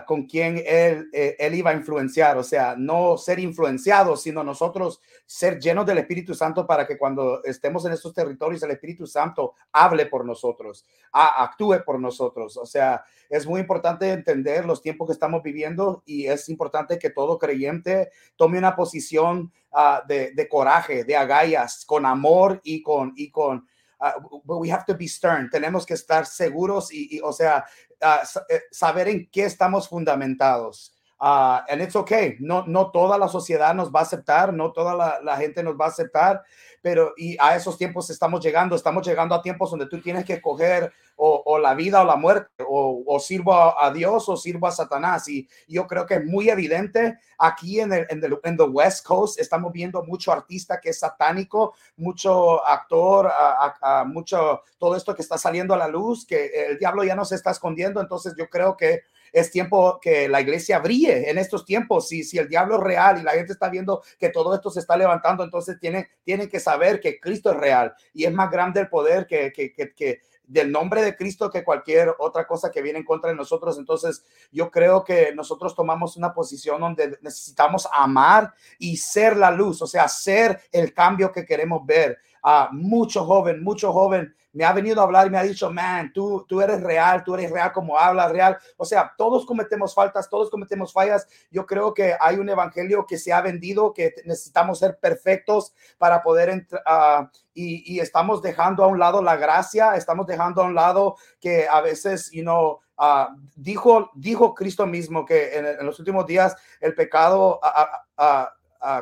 con 0.08 0.28
quien 0.28 0.64
él, 0.66 1.10
eh, 1.12 1.36
él 1.38 1.56
iba 1.56 1.72
a 1.72 1.74
influenciar, 1.74 2.38
o 2.38 2.44
sea, 2.44 2.76
no 2.78 3.18
ser 3.18 3.38
influenciados, 3.40 4.24
sino 4.24 4.46
nosotros 4.46 5.02
ser 5.26 5.60
llenos 5.60 5.86
del 5.86 5.98
Espíritu 5.98 6.34
Santo 6.34 6.66
para 6.66 6.88
que 6.88 6.98
cuando 6.98 7.44
estemos 7.44 7.84
en 7.84 7.92
estos 7.92 8.14
territorios, 8.14 8.64
el 8.64 8.72
Espíritu 8.72 9.06
Santo 9.06 9.56
hable 9.74 10.06
por 10.06 10.26
nosotros, 10.26 10.86
actúe 11.12 11.84
por 11.86 12.00
nosotros. 12.00 12.56
O 12.56 12.66
sea, 12.66 13.04
es 13.30 13.46
muy 13.46 13.60
importante 13.60 14.10
entender 14.10 14.66
los 14.66 14.82
tiempos 14.82 15.08
que 15.08 15.14
estamos 15.14 15.44
viviendo 15.44 16.02
y 16.06 16.28
es 16.28 16.48
importante 16.48 16.98
que 16.98 17.10
todo 17.10 17.38
creyente 17.38 18.10
tome 18.38 18.58
una 18.58 18.74
posición 18.74 19.52
ah, 19.74 20.02
de, 20.08 20.32
de, 20.32 20.48
coraje, 20.48 21.04
de 21.04 21.18
agallas, 21.18 21.84
con 21.86 22.06
amor 22.06 22.62
y 22.64 22.82
con, 22.82 23.12
y 23.18 23.32
con 23.32 23.68
uh, 24.02 24.14
we 24.46 24.70
have 24.70 24.86
to 24.86 24.96
be 24.96 25.08
stern. 25.08 25.50
Tenemos 25.50 25.86
que 25.86 25.94
estar 25.94 26.26
seguros 26.26 26.92
y, 26.92 27.18
y 27.18 27.20
o 27.22 27.32
sea, 27.32 27.66
uh, 28.02 28.26
saber 28.72 29.08
en 29.08 29.30
qué 29.32 29.46
estamos 29.46 29.88
fundamentados. 29.88 30.94
Uh, 31.20 31.62
and 31.70 31.82
it's 31.84 31.96
okay. 31.96 32.36
No, 32.40 32.66
no 32.66 32.90
toda 32.90 33.16
la 33.16 33.28
sociedad 33.28 33.76
nos 33.76 33.92
va 33.92 34.00
a 34.00 34.04
aceptar, 34.04 34.52
no 34.52 34.72
toda 34.72 34.96
la, 34.96 35.20
la, 35.22 35.38
gente 35.38 35.62
nos 35.62 35.76
va 35.76 35.86
a 35.86 35.90
aceptar, 35.90 36.42
pero 36.82 37.14
y 37.16 37.38
a 37.40 37.56
esos 37.56 37.78
tiempos 37.78 38.10
estamos 38.10 38.44
llegando, 38.44 38.76
estamos 38.76 39.06
llegando 39.06 39.36
a 39.36 39.42
tiempos 39.42 39.70
donde 39.70 39.86
tú 39.86 40.02
tienes 40.02 40.26
que 40.26 40.34
escoger 40.34 40.92
o, 41.24 41.60
la 41.60 41.76
vida 41.76 42.02
o 42.02 42.06
la 42.06 42.16
muerte, 42.16 42.64
o, 42.68 43.04
o 43.06 43.20
sirvo 43.20 43.54
a, 43.54 43.92
Dios 43.94 44.28
o 44.28 44.36
sirvo 44.36 44.66
a 44.66 44.72
Satanás. 44.72 45.28
Y 45.28 45.48
yo 45.68 45.86
creo 45.86 46.08
que 46.08 46.16
es 46.16 46.26
muy 46.26 46.50
evidente 46.50 47.20
aquí 47.38 47.80
en 47.80 47.94
el, 47.94 48.08
en 48.10 48.24
el 48.24 48.40
en 48.44 48.58
the 48.58 48.64
West 48.64 49.06
Coast, 49.06 49.40
estamos 49.40 49.72
viendo 49.72 50.04
mucho 50.04 50.32
artista 50.32 50.80
que 50.82 50.90
es 50.90 51.00
satánico, 51.00 51.76
mucho 51.98 52.66
actor, 52.66 53.30
a, 53.32 54.04
mucho, 54.08 54.62
todo 54.80 54.96
esto 54.96 55.16
que 55.16 55.22
está 55.22 55.38
saliendo 55.38 55.74
a 55.76 55.78
la 55.78 55.88
luz, 55.88 56.26
que 56.26 56.48
el 56.70 56.80
diablo 56.80 57.04
ya 57.04 57.16
no 57.16 57.26
se 57.26 57.36
está 57.36 57.52
escondiendo. 57.52 58.02
Entonces 58.02 58.34
yo 58.36 58.50
creo 58.50 58.76
que 58.76 59.02
es 59.32 59.52
tiempo 59.52 60.00
que 60.02 60.28
la 60.28 60.42
iglesia 60.42 60.80
brille 60.80 61.30
en 61.30 61.38
estos 61.38 61.66
tiempos. 61.66 62.08
Si, 62.08 62.24
si 62.24 62.38
el 62.38 62.48
diablo 62.48 62.76
es 62.78 62.84
real 62.84 63.20
y 63.20 63.24
la 63.24 63.32
gente 63.32 63.54
está 63.54 63.70
viendo 63.70 64.02
que 64.20 64.30
todo 64.30 64.54
esto 64.54 64.70
se 64.70 64.80
está 64.80 64.98
levantando, 64.98 65.44
entonces 65.44 65.80
tienen, 65.80 66.08
tienen 66.24 66.50
que 66.50 66.60
saber 66.60 67.00
que 67.00 67.20
Cristo 67.20 67.52
es 67.52 67.58
real 67.58 67.94
y 68.14 68.26
es 68.26 68.34
más 68.34 68.52
grande 68.52 68.82
el 68.82 68.90
poder 68.90 69.28
que, 69.28 69.52
que, 69.52 69.74
que, 69.74 69.94
que 69.94 70.22
del 70.52 70.70
nombre 70.70 71.02
de 71.02 71.16
Cristo 71.16 71.50
que 71.50 71.64
cualquier 71.64 72.14
otra 72.20 72.46
cosa 72.46 72.70
que 72.70 72.82
viene 72.82 73.00
en 73.00 73.06
contra 73.06 73.30
de 73.30 73.38
nosotros. 73.38 73.78
Entonces, 73.78 74.22
yo 74.52 74.70
creo 74.70 75.04
que 75.04 75.34
nosotros 75.34 75.74
tomamos 75.74 76.18
una 76.18 76.34
posición 76.34 76.82
donde 76.82 77.18
necesitamos 77.22 77.88
amar 77.92 78.54
y 78.78 78.98
ser 78.98 79.38
la 79.38 79.50
luz, 79.50 79.82
o 79.82 79.88
sea, 79.88 80.10
ser 80.10 80.60
el 80.74 80.94
cambio 80.94 81.32
que 81.32 81.46
queremos 81.46 81.86
ver. 81.86 82.20
Uh, 82.44 82.74
mucho 82.74 83.26
joven, 83.26 83.64
mucho 83.64 83.92
joven 83.94 84.34
me 84.54 84.66
ha 84.66 84.74
venido 84.74 85.00
a 85.00 85.04
hablar 85.04 85.28
y 85.28 85.30
me 85.30 85.38
ha 85.38 85.44
dicho, 85.44 85.72
man, 85.72 86.12
tú, 86.14 86.46
tú 86.48 86.62
eres 86.62 86.82
real, 86.82 87.24
tú 87.24 87.36
eres 87.36 87.52
real 87.52 87.72
como 87.72 87.98
hablas, 87.98 88.32
real. 88.32 88.58
O 88.76 88.86
sea, 88.86 89.14
todos 89.18 89.46
cometemos 89.46 89.94
faltas, 89.94 90.30
todos 90.30 90.50
cometemos 90.50 90.92
fallas. 90.92 91.28
Yo 91.50 91.66
creo 91.66 91.94
que 91.94 92.16
hay 92.20 92.38
un 92.38 92.50
evangelio 92.50 93.06
que 93.08 93.18
se 93.18 93.32
ha 93.32 93.42
vendido, 93.42 93.94
que 93.94 94.14
necesitamos 94.26 94.80
ser 94.80 94.98
perfectos 95.00 95.74
para 95.98 96.22
poder 96.22 96.50
entrar. 96.50 96.82
Uh, 96.86 97.28
y, 97.54 98.00
estamos 98.00 98.42
dejando 98.42 98.84
a 98.84 98.88
un 98.88 99.00
lado 99.00 99.22
la 99.22 99.36
gracia, 99.36 99.96
estamos 99.96 100.26
dejando 100.26 100.62
a 100.62 100.66
un 100.66 100.76
lado 100.76 101.16
que 101.40 101.68
a 101.70 101.82
veces, 101.82 102.32
you 102.32 102.42
know, 102.42 102.80
uh, 102.98 103.28
dijo, 103.56 104.10
dijo 104.16 104.54
Cristo 104.54 104.86
mismo 104.86 105.26
que 105.26 105.58
en, 105.58 105.86
los 105.86 106.00
últimos 106.00 106.26
días 106.26 106.56
el 106.80 106.96
pecado, 106.96 107.60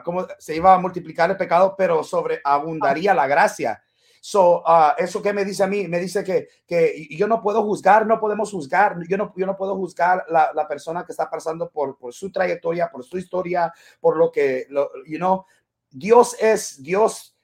¿cómo 0.04 0.28
se 0.38 0.56
iba 0.56 0.74
a 0.74 0.80
multiplicar 0.80 1.30
el 1.32 1.38
pecado, 1.38 1.76
pero 1.78 2.04
sobreabundaría 2.04 3.14
la 3.14 3.28
gracia. 3.28 3.82
So, 4.22 4.62
uh, 4.62 4.92
eso 4.98 5.22
que 5.22 5.32
me 5.32 5.46
dice 5.46 5.64
a 5.64 5.68
mí, 5.68 5.88
me 5.88 6.00
dice 6.00 6.24
que, 6.24 6.50
que 6.68 7.08
yo 7.12 7.28
no 7.28 7.42
puedo 7.42 7.64
juzgar, 7.64 8.06
no 8.06 8.20
podemos 8.20 8.52
juzgar, 8.52 8.98
yo 9.08 9.18
no, 9.18 9.34
yo 9.36 9.46
no 9.46 9.56
puedo 9.56 9.76
juzgar 9.76 10.26
la, 10.30 10.52
la 10.54 10.68
persona 10.68 11.06
que 11.06 11.14
está 11.14 11.30
pasando 11.30 11.70
por, 11.70 11.98
por 11.98 12.14
su 12.14 12.32
trayectoria, 12.32 12.90
por 12.92 13.04
su 13.04 13.18
historia, 13.18 13.74
por 14.02 14.18
lo 14.18 14.32
que, 14.32 14.66
lo, 14.70 14.92
you 15.06 15.18
know, 15.18 15.46
Dios 15.90 16.36
es, 16.40 16.84
Dios 16.84 17.36
uh, 17.36 17.39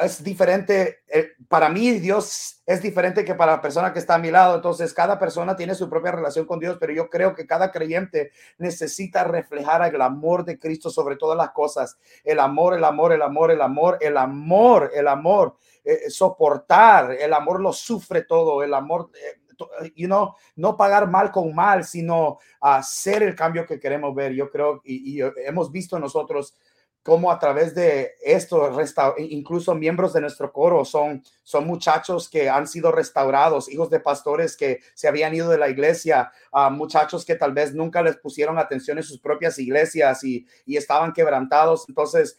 es 0.00 0.22
diferente, 0.22 1.00
eh, 1.08 1.32
para 1.48 1.68
mí 1.68 1.92
Dios 1.92 2.62
es 2.66 2.82
diferente 2.82 3.24
que 3.24 3.34
para 3.34 3.52
la 3.52 3.60
persona 3.60 3.92
que 3.92 3.98
está 3.98 4.14
a 4.14 4.18
mi 4.18 4.30
lado, 4.30 4.56
entonces 4.56 4.94
cada 4.94 5.18
persona 5.18 5.56
tiene 5.56 5.74
su 5.74 5.88
propia 5.88 6.12
relación 6.12 6.46
con 6.46 6.60
Dios, 6.60 6.76
pero 6.78 6.92
yo 6.92 7.08
creo 7.08 7.34
que 7.34 7.46
cada 7.46 7.70
creyente 7.70 8.32
necesita 8.58 9.24
reflejar 9.24 9.92
el 9.94 10.00
amor 10.00 10.44
de 10.44 10.58
Cristo 10.58 10.90
sobre 10.90 11.16
todas 11.16 11.36
las 11.36 11.50
cosas, 11.50 11.98
el 12.24 12.38
amor, 12.38 12.74
el 12.74 12.84
amor, 12.84 13.12
el 13.12 13.22
amor, 13.22 13.50
el 13.50 13.60
amor, 13.60 13.98
el 14.00 14.16
amor, 14.16 14.90
el 14.94 15.08
amor 15.08 15.56
eh, 15.84 16.10
soportar, 16.10 17.12
el 17.12 17.32
amor 17.32 17.60
lo 17.60 17.72
sufre 17.72 18.22
todo, 18.22 18.62
el 18.62 18.74
amor, 18.74 19.10
eh, 19.14 19.92
you 19.96 20.06
know, 20.06 20.34
no 20.56 20.76
pagar 20.76 21.08
mal 21.08 21.30
con 21.30 21.54
mal, 21.54 21.84
sino 21.84 22.38
hacer 22.60 23.22
el 23.22 23.34
cambio 23.34 23.66
que 23.66 23.80
queremos 23.80 24.14
ver. 24.14 24.32
Yo 24.32 24.50
creo, 24.50 24.80
y, 24.84 25.18
y 25.18 25.22
hemos 25.44 25.72
visto 25.72 25.98
nosotros 25.98 26.54
cómo 27.02 27.30
a 27.30 27.38
través 27.38 27.74
de 27.74 28.12
esto, 28.22 28.76
incluso 29.18 29.74
miembros 29.74 30.12
de 30.12 30.20
nuestro 30.20 30.52
coro 30.52 30.84
son, 30.84 31.22
son 31.42 31.66
muchachos 31.66 32.28
que 32.28 32.50
han 32.50 32.66
sido 32.66 32.92
restaurados, 32.92 33.70
hijos 33.70 33.90
de 33.90 34.00
pastores 34.00 34.56
que 34.56 34.80
se 34.94 35.08
habían 35.08 35.34
ido 35.34 35.48
de 35.48 35.58
la 35.58 35.68
iglesia, 35.68 36.30
uh, 36.52 36.70
muchachos 36.70 37.24
que 37.24 37.36
tal 37.36 37.52
vez 37.52 37.74
nunca 37.74 38.02
les 38.02 38.16
pusieron 38.16 38.58
atención 38.58 38.98
en 38.98 39.04
sus 39.04 39.18
propias 39.18 39.58
iglesias 39.58 40.22
y, 40.24 40.46
y 40.66 40.76
estaban 40.76 41.12
quebrantados. 41.12 41.86
Entonces, 41.88 42.38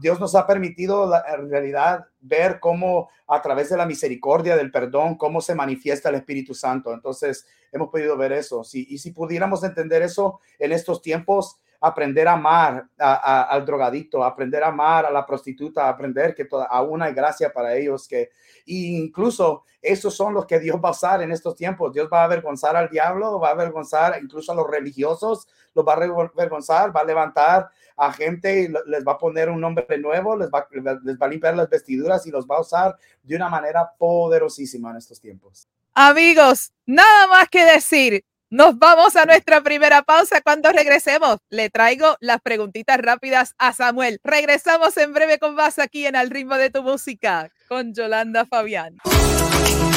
Dios 0.00 0.18
nos 0.18 0.34
ha 0.34 0.46
permitido 0.46 1.08
la, 1.08 1.24
en 1.38 1.48
realidad 1.48 2.06
ver 2.20 2.58
cómo 2.58 3.10
a 3.28 3.40
través 3.40 3.68
de 3.68 3.76
la 3.76 3.86
misericordia, 3.86 4.56
del 4.56 4.72
perdón, 4.72 5.16
cómo 5.16 5.40
se 5.40 5.54
manifiesta 5.54 6.08
el 6.08 6.16
Espíritu 6.16 6.52
Santo. 6.52 6.92
Entonces, 6.92 7.46
hemos 7.70 7.88
podido 7.88 8.16
ver 8.16 8.32
eso. 8.32 8.64
Sí, 8.64 8.86
y 8.90 8.98
si 8.98 9.12
pudiéramos 9.12 9.62
entender 9.62 10.02
eso 10.02 10.40
en 10.58 10.72
estos 10.72 11.00
tiempos, 11.00 11.60
aprender 11.80 12.26
a 12.26 12.32
amar 12.32 12.88
al 12.98 13.64
drogadicto, 13.64 14.24
aprender 14.24 14.64
a 14.64 14.68
amar 14.68 15.06
a 15.06 15.10
la 15.10 15.24
prostituta, 15.24 15.88
aprender 15.88 16.34
que 16.34 16.44
toda, 16.44 16.64
aún 16.64 17.02
hay 17.02 17.12
gracia 17.12 17.52
para 17.52 17.74
ellos, 17.76 18.08
que 18.08 18.30
incluso 18.66 19.64
esos 19.80 20.14
son 20.14 20.34
los 20.34 20.46
que 20.46 20.58
Dios 20.58 20.80
va 20.82 20.88
a 20.88 20.92
usar 20.92 21.22
en 21.22 21.30
estos 21.30 21.54
tiempos. 21.54 21.92
Dios 21.92 22.08
va 22.12 22.22
a 22.22 22.24
avergonzar 22.24 22.76
al 22.76 22.88
diablo, 22.88 23.38
va 23.38 23.48
a 23.48 23.52
avergonzar 23.52 24.18
incluso 24.20 24.52
a 24.52 24.54
los 24.54 24.68
religiosos, 24.68 25.46
los 25.74 25.86
va 25.86 25.94
a 25.94 25.96
avergonzar, 25.96 26.94
va 26.94 27.00
a 27.00 27.04
levantar 27.04 27.70
a 27.96 28.12
gente 28.12 28.62
y 28.62 28.68
les 28.90 29.06
va 29.06 29.12
a 29.12 29.18
poner 29.18 29.48
un 29.48 29.60
nombre 29.60 29.98
nuevo, 29.98 30.36
les 30.36 30.48
va, 30.50 30.66
les 30.70 31.16
va 31.18 31.26
a 31.26 31.28
limpiar 31.28 31.56
las 31.56 31.68
vestiduras 31.68 32.26
y 32.26 32.30
los 32.30 32.46
va 32.46 32.56
a 32.56 32.60
usar 32.60 32.96
de 33.22 33.36
una 33.36 33.48
manera 33.48 33.88
poderosísima 33.96 34.90
en 34.90 34.96
estos 34.96 35.20
tiempos. 35.20 35.68
Amigos, 35.94 36.72
nada 36.86 37.26
más 37.26 37.48
que 37.48 37.64
decir. 37.64 38.24
Nos 38.50 38.78
vamos 38.78 39.14
a 39.16 39.26
nuestra 39.26 39.60
primera 39.60 40.00
pausa. 40.02 40.40
Cuando 40.40 40.72
regresemos, 40.72 41.36
le 41.50 41.68
traigo 41.68 42.16
las 42.20 42.40
preguntitas 42.40 42.96
rápidas 42.96 43.54
a 43.58 43.74
Samuel. 43.74 44.20
Regresamos 44.24 44.96
en 44.96 45.12
breve 45.12 45.38
con 45.38 45.54
más 45.54 45.78
aquí 45.78 46.06
en 46.06 46.16
Al 46.16 46.30
ritmo 46.30 46.54
de 46.56 46.70
tu 46.70 46.82
música 46.82 47.50
con 47.68 47.92
Yolanda 47.92 48.46
Fabián. 48.46 48.96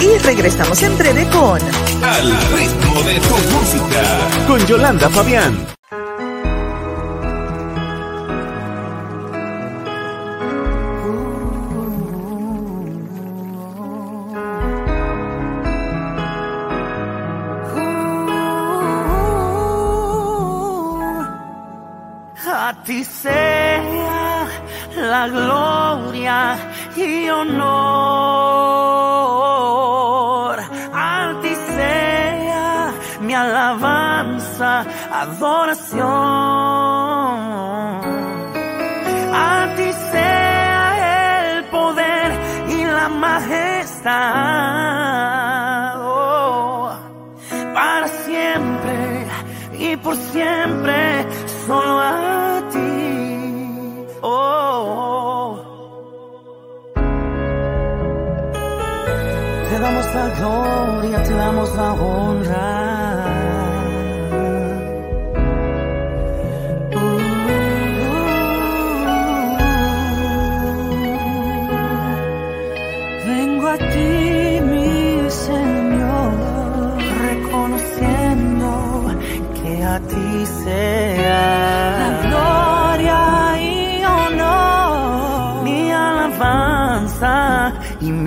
Y 0.02 0.18
regresamos 0.18 0.84
en 0.84 0.98
breve 0.98 1.26
con 1.30 1.62
Al 2.04 2.52
ritmo 2.52 3.02
de 3.04 3.20
tu 3.22 3.38
música 3.54 4.04
con 4.46 4.68
Yolanda 4.68 5.10
Fabián. 5.10 6.31
Ti 22.74 23.04
sea 23.04 24.48
la 24.96 25.28
gloria 25.28 26.58
y 26.96 27.30
honor. 27.30 27.72
A 30.94 31.34
ti 31.42 31.56
sea 31.76 32.94
mi 33.22 33.34
alabanza, 33.34 34.86
adoración. 35.12 36.08
A 39.34 39.74
ti 39.76 39.92
sea 40.12 41.56
el 41.56 41.66
poder 41.66 42.32
y 42.70 42.86
la 42.86 43.10
majestad. 43.10 44.12
Oh, 46.04 46.92
para 47.74 48.08
siempre 48.08 49.28
y 49.80 49.98
por 49.98 50.16
siempre, 50.16 51.11
la 60.14 60.30
gloria, 60.38 61.24
te 61.24 61.34
damos 61.34 61.76
la 61.76 61.94
honra. 61.94 62.81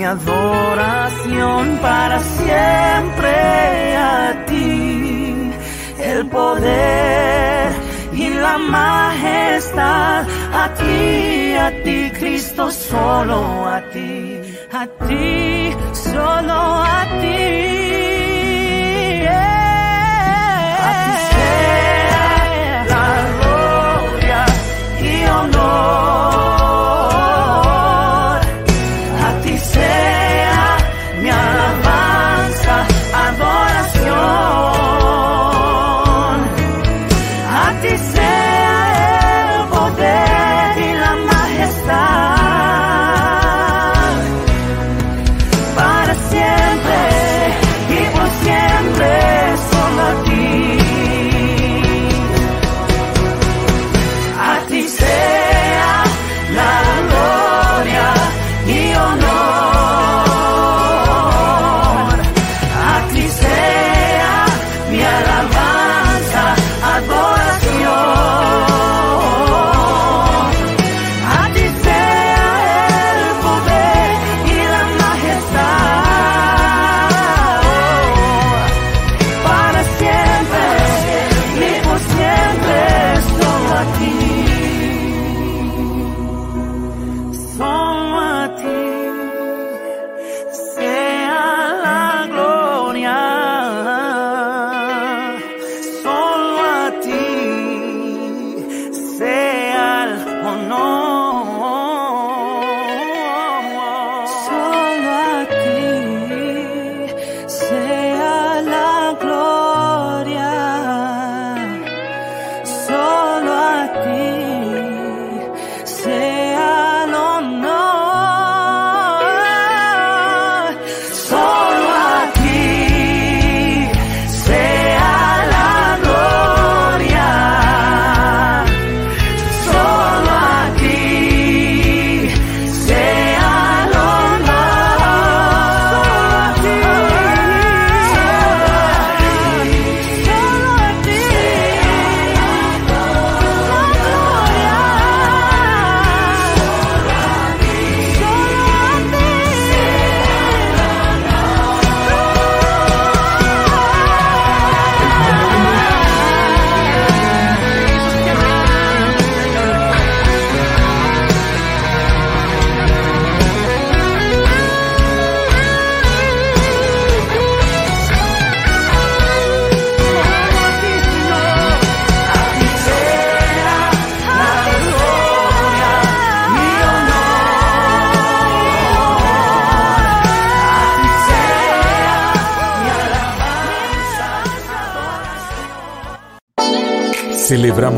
Adoración 0.04 1.78
para 1.80 2.20
siempre 2.20 3.96
a 3.96 4.44
ti, 4.46 5.50
el 5.98 6.26
poder 6.26 7.72
y 8.12 8.28
la 8.30 8.58
majestad 8.58 10.26
a 10.52 10.74
ti, 10.74 11.54
a 11.54 11.70
ti 11.82 12.10
Cristo, 12.18 12.70
solo 12.70 13.66
a 13.66 13.80
ti, 13.90 14.40
a 14.72 14.86
ti, 15.06 15.74
solo 15.92 16.52
a 16.52 17.04
ti. 17.20 17.64
A 20.86 20.92
ti 21.02 21.12
sea 21.30 22.84
la 22.92 23.08
gloria 23.40 24.44
y 25.00 25.26
honor. 25.26 26.83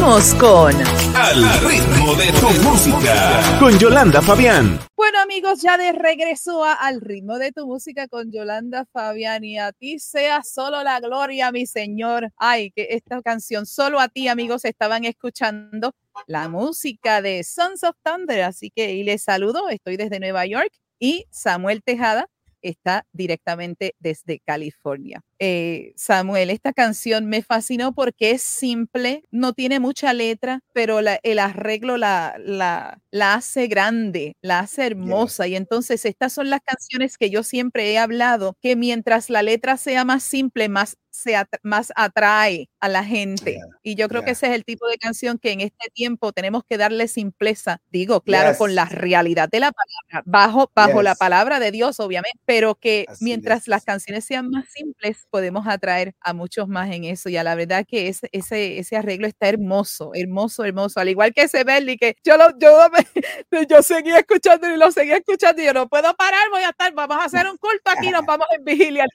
Continuamos 0.00 0.34
con 0.36 0.74
Al 1.14 1.60
ritmo 1.60 2.14
de 2.14 2.32
tu 2.40 2.48
música. 2.62 3.58
Con 3.58 3.78
Yolanda 3.78 4.22
Fabián. 4.22 4.80
Bueno, 4.96 5.20
amigos. 5.20 5.60
ya 5.60 5.76
de 5.76 5.92
regreso 5.92 6.64
a, 6.64 6.72
al 6.72 7.02
ritmo 7.02 7.38
de 7.38 7.52
tu 7.52 7.66
música 7.66 8.08
con 8.08 8.32
Yolanda 8.32 8.86
Fabián 8.94 9.44
y 9.44 9.58
a 9.58 9.72
ti 9.72 9.98
sea 9.98 10.42
solo 10.42 10.82
la 10.82 11.00
gloria, 11.00 11.52
mi 11.52 11.66
Señor. 11.66 12.32
Ay, 12.38 12.70
que 12.70 12.88
esta 12.92 13.20
canción, 13.20 13.66
solo 13.66 14.00
a 14.00 14.08
ti, 14.08 14.26
amigos, 14.28 14.64
estaban 14.64 15.04
escuchando 15.04 15.92
la 16.26 16.48
música 16.48 17.20
de 17.20 17.44
Sons 17.44 17.84
of 17.84 17.94
Thunder. 18.02 18.44
Así 18.44 18.70
que 18.70 18.94
y 18.94 19.04
les 19.04 19.22
saludo, 19.22 19.68
estoy 19.68 19.98
desde 19.98 20.18
Nueva 20.18 20.46
York 20.46 20.72
y 20.98 21.26
Samuel 21.30 21.82
Tejada 21.82 22.26
está 22.62 23.04
directamente 23.12 23.94
desde 23.98 24.40
California. 24.40 25.22
Eh, 25.38 25.94
Samuel, 25.96 26.50
esta 26.50 26.72
canción 26.74 27.26
me 27.26 27.42
fascinó 27.42 27.94
porque 27.94 28.32
es 28.32 28.42
simple, 28.42 29.24
no 29.30 29.54
tiene 29.54 29.80
mucha 29.80 30.12
letra, 30.12 30.60
pero 30.74 30.98
el 31.00 31.38
arreglo 31.38 31.96
la, 31.96 32.34
la, 32.38 33.00
la, 33.10 33.34
hace 33.34 33.66
grande, 33.66 34.36
la 34.42 34.60
hace 34.60 34.86
hermosa. 34.86 35.46
Y 35.46 35.56
entonces 35.56 36.04
estas 36.04 36.32
son 36.34 36.50
las 36.50 36.60
canciones 36.60 37.16
que 37.16 37.30
yo 37.30 37.42
siempre 37.42 37.90
he 37.90 37.98
hablado, 37.98 38.54
que 38.60 38.76
mientras 38.76 39.30
la 39.30 39.42
letra 39.42 39.76
sea 39.78 40.04
más 40.04 40.22
simple, 40.22 40.68
más 40.68 40.96
se 41.10 41.36
más 41.62 41.92
atrae 41.96 42.70
a 42.80 42.88
la 42.88 43.04
gente. 43.04 43.58
y 43.82 43.94
yo 43.94 44.08
creo 44.08 44.24
que 44.24 44.30
ese 44.32 44.46
es 44.46 44.52
el 44.52 44.64
tipo 44.64 44.88
de 44.88 44.96
canción 44.96 45.38
que 45.38 45.52
en 45.52 45.60
este 45.60 45.90
tiempo 45.92 46.32
tenemos 46.32 46.62
que 46.68 46.78
darle 46.78 47.08
simpleza, 47.08 47.80
digo, 47.90 48.20
claro, 48.20 48.56
con 48.56 48.74
la 48.74 48.86
realidad 48.86 49.48
de 49.48 49.60
la 49.60 49.72
palabra, 49.72 50.22
bajo, 50.24 50.70
bajo 50.74 51.02
la 51.02 51.14
palabra 51.14 51.60
de 51.60 51.70
Dios, 51.70 52.00
obviamente, 52.00 52.38
pero 52.46 52.74
que 52.74 53.06
mientras 53.20 53.68
las 53.68 53.84
canciones 53.84 54.24
sean 54.24 54.48
más 54.48 54.66
simples, 54.70 55.26
podemos 55.30 55.66
atraer 55.66 56.14
a 56.20 56.32
muchos 56.32 56.68
más 56.68 56.90
en 56.90 57.04
eso. 57.04 57.28
Y 57.28 57.36
a 57.36 57.44
la 57.44 57.54
verdad 57.54 57.84
que 57.86 58.08
ese, 58.08 58.28
ese, 58.32 58.78
ese 58.78 58.96
arreglo 58.96 59.26
está 59.26 59.48
hermoso, 59.48 60.12
hermoso, 60.14 60.64
hermoso. 60.64 61.00
Al 61.00 61.08
igual 61.08 61.32
que 61.34 61.42
ese 61.42 61.64
Belly, 61.64 61.96
que 61.98 62.16
yo, 62.24 62.36
lo, 62.36 62.58
yo, 62.58 62.88
yo 63.68 63.82
seguía 63.82 64.18
escuchando 64.18 64.72
y 64.72 64.76
lo 64.76 64.90
seguía 64.90 65.16
escuchando 65.16 65.60
y 65.62 65.66
yo 65.66 65.72
no 65.72 65.88
puedo 65.88 66.14
parar, 66.14 66.48
voy 66.50 66.62
a 66.62 66.70
estar, 66.70 66.92
vamos 66.94 67.18
a 67.18 67.24
hacer 67.24 67.46
un 67.46 67.56
culto 67.56 67.90
aquí, 67.90 68.10
nos 68.10 68.24
vamos 68.26 68.46
en 68.56 68.64
vigilia. 68.64 69.06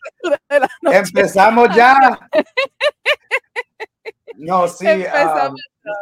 Empezamos 0.82 1.76
ya 1.76 1.85
ya. 1.86 2.20
No, 4.38 4.68
sí. 4.68 4.88
Empezamos 4.88 5.62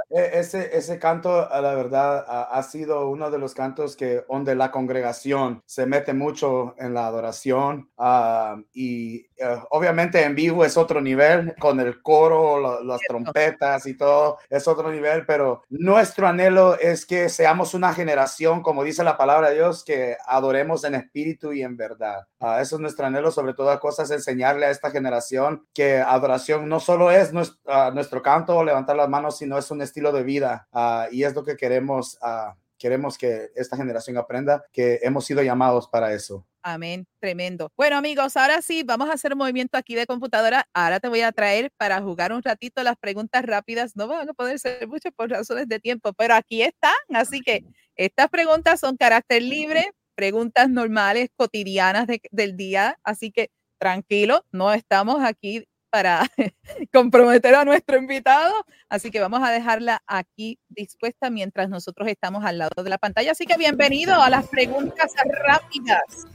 e, 0.09 0.39
ese, 0.39 0.75
ese 0.75 0.99
canto, 0.99 1.51
a 1.51 1.61
la 1.61 1.75
verdad, 1.75 2.25
ha, 2.27 2.63
sido 2.63 3.09
uno 3.09 3.29
de 3.29 3.37
los 3.37 3.53
cantos 3.53 3.95
que 3.95 4.23
donde 4.29 4.55
la 4.55 4.71
congregación 4.71 5.61
se 5.65 5.85
mete 5.85 6.13
mucho 6.13 6.75
en 6.77 6.93
la 6.93 7.07
adoración 7.07 7.89
ah, 7.97 8.57
y 8.73 9.25
eh, 9.37 9.59
obviamente 9.71 10.23
en 10.23 10.35
vivo 10.35 10.63
es 10.63 10.77
otro 10.77 11.01
nivel 11.01 11.53
con 11.59 11.79
el 11.79 12.01
coro, 12.01 12.81
las 12.83 13.01
trompetas 13.07 13.85
y 13.85 13.97
todo, 13.97 14.37
es 14.49 14.67
otro 14.67 14.89
nivel, 14.89 15.25
pero 15.25 15.63
nuestro 15.69 16.27
anhelo 16.27 16.79
es 16.79 17.05
que 17.05 17.27
seamos 17.27 17.73
una 17.73 17.93
generación, 17.93 18.61
como 18.61 18.83
dice 18.83 19.03
la 19.03 19.17
palabra 19.17 19.49
de 19.49 19.55
Dios, 19.55 19.83
que 19.83 20.15
adoremos 20.25 20.83
en 20.85 20.95
espíritu 20.95 21.51
y 21.51 21.61
en 21.61 21.75
verdad. 21.75 22.27
Uh, 22.39 22.59
eso 22.61 22.75
es 22.75 22.81
nuestro 22.81 23.05
anhelo, 23.05 23.31
sobre 23.31 23.53
todas 23.53 23.79
cosas, 23.79 24.11
enseñarle 24.11 24.65
a 24.65 24.69
esta 24.69 24.91
generación 24.91 25.65
que 25.73 25.97
adoración 25.97 26.69
no 26.69 26.79
solo 26.79 27.11
es 27.11 27.33
nuestro, 27.33 27.59
ah, 27.67 27.91
nuestro 27.93 28.21
canto 28.23 28.63
levantar 28.63 28.95
las 28.95 29.09
manos, 29.09 29.37
sino 29.37 29.57
es 29.57 29.69
un 29.69 29.81
estilo 29.81 30.11
de 30.11 30.23
vida 30.23 30.67
uh, 30.71 31.13
y 31.13 31.23
es 31.23 31.35
lo 31.35 31.43
que 31.43 31.55
queremos. 31.55 32.17
Uh, 32.21 32.57
queremos 32.79 33.17
que 33.17 33.51
esta 33.55 33.77
generación 33.77 34.17
aprenda 34.17 34.65
que 34.71 34.99
hemos 35.03 35.25
sido 35.25 35.41
llamados 35.41 35.87
para 35.87 36.11
eso. 36.13 36.45
Amén, 36.63 37.05
tremendo. 37.19 37.71
Bueno 37.77 37.97
amigos, 37.97 38.35
ahora 38.35 38.61
sí, 38.61 38.83
vamos 38.83 39.09
a 39.09 39.13
hacer 39.13 39.33
un 39.33 39.39
movimiento 39.39 39.77
aquí 39.77 39.95
de 39.95 40.05
computadora. 40.05 40.67
Ahora 40.73 40.99
te 40.99 41.07
voy 41.07 41.21
a 41.21 41.31
traer 41.31 41.71
para 41.77 42.01
jugar 42.01 42.33
un 42.33 42.41
ratito 42.41 42.83
las 42.83 42.97
preguntas 42.97 43.45
rápidas. 43.45 43.95
No 43.95 44.07
van 44.07 44.29
a 44.29 44.33
poder 44.33 44.59
ser 44.59 44.87
muchas 44.87 45.13
por 45.13 45.29
razones 45.29 45.67
de 45.67 45.79
tiempo, 45.79 46.13
pero 46.13 46.35
aquí 46.35 46.61
están. 46.61 46.93
Así 47.13 47.41
que 47.41 47.63
estas 47.95 48.29
preguntas 48.29 48.79
son 48.79 48.97
carácter 48.97 49.41
libre, 49.43 49.91
preguntas 50.15 50.69
normales, 50.69 51.29
cotidianas 51.35 52.07
del 52.31 52.57
día. 52.57 52.97
Así 53.03 53.31
que 53.31 53.49
tranquilo, 53.77 54.45
no 54.51 54.73
estamos 54.73 55.23
aquí 55.23 55.67
para 55.93 56.25
comprometer 56.91 57.53
a 57.53 57.65
nuestro 57.65 57.99
invitado. 57.99 58.51
Así 58.89 59.11
que 59.11 59.19
vamos 59.19 59.43
a 59.43 59.51
dejarla 59.51 60.01
aquí 60.07 60.57
dispuesta 60.67 61.29
mientras 61.29 61.69
nosotros 61.69 62.07
estamos 62.07 62.43
al 62.43 62.57
lado 62.57 62.83
de 62.83 62.89
la 62.89 62.97
pantalla. 62.97 63.33
Así 63.33 63.45
que 63.45 63.57
bienvenido 63.57 64.19
a 64.19 64.27
las 64.31 64.47
preguntas 64.47 65.13
rápidas. 65.45 66.25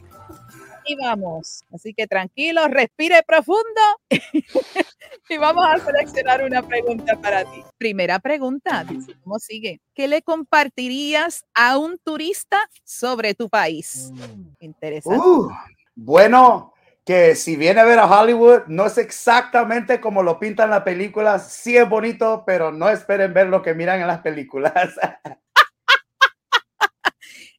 Y 0.86 0.94
vamos. 0.94 1.64
Así 1.74 1.92
que 1.92 2.06
tranquilo, 2.06 2.68
respire 2.68 3.24
profundo 3.26 3.80
y 5.28 5.36
vamos 5.38 5.66
a 5.68 5.84
seleccionar 5.84 6.44
una 6.44 6.62
pregunta 6.62 7.16
para 7.16 7.42
ti. 7.42 7.64
Primera 7.78 8.20
pregunta, 8.20 8.86
¿cómo 9.24 9.40
sigue? 9.40 9.80
¿Qué 9.92 10.06
le 10.06 10.22
compartirías 10.22 11.44
a 11.52 11.78
un 11.78 11.98
turista 11.98 12.60
sobre 12.84 13.34
tu 13.34 13.48
país? 13.48 14.12
Interesante. 14.60 15.18
Uh, 15.18 15.50
bueno, 15.96 16.74
que 17.08 17.34
si 17.36 17.56
viene 17.56 17.80
a 17.80 17.84
ver 17.84 17.98
a 17.98 18.04
Hollywood, 18.04 18.66
no 18.66 18.84
es 18.84 18.98
exactamente 18.98 19.98
como 19.98 20.22
lo 20.22 20.38
pintan 20.38 20.68
las 20.68 20.82
películas. 20.82 21.50
Sí 21.50 21.74
es 21.74 21.88
bonito, 21.88 22.44
pero 22.46 22.70
no 22.70 22.90
esperen 22.90 23.32
ver 23.32 23.46
lo 23.46 23.62
que 23.62 23.72
miran 23.72 23.98
en 24.02 24.06
las 24.06 24.20
películas. 24.20 24.74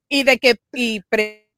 y 0.07 0.21
de 0.21 0.37
qué, 0.37 0.59
y 0.71 1.01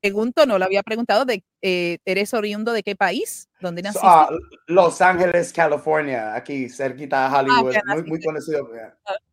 pregunto, 0.01 0.45
no 0.45 0.57
lo 0.57 0.63
había 0.63 0.83
preguntado, 0.83 1.25
de, 1.25 1.43
eh, 1.61 1.97
¿eres 2.05 2.33
oriundo 2.33 2.71
de 2.71 2.81
qué 2.81 2.95
país? 2.95 3.49
¿Dónde 3.59 3.81
naciste? 3.81 4.07
Ah, 4.07 4.29
Los 4.67 5.01
Ángeles, 5.01 5.51
California, 5.51 6.33
aquí 6.33 6.69
cerquita 6.69 7.19
de 7.19 7.25
ah, 7.25 7.39
Hollywood, 7.41 7.75
muy, 7.87 8.03
muy, 8.03 8.21
conocido. 8.21 8.69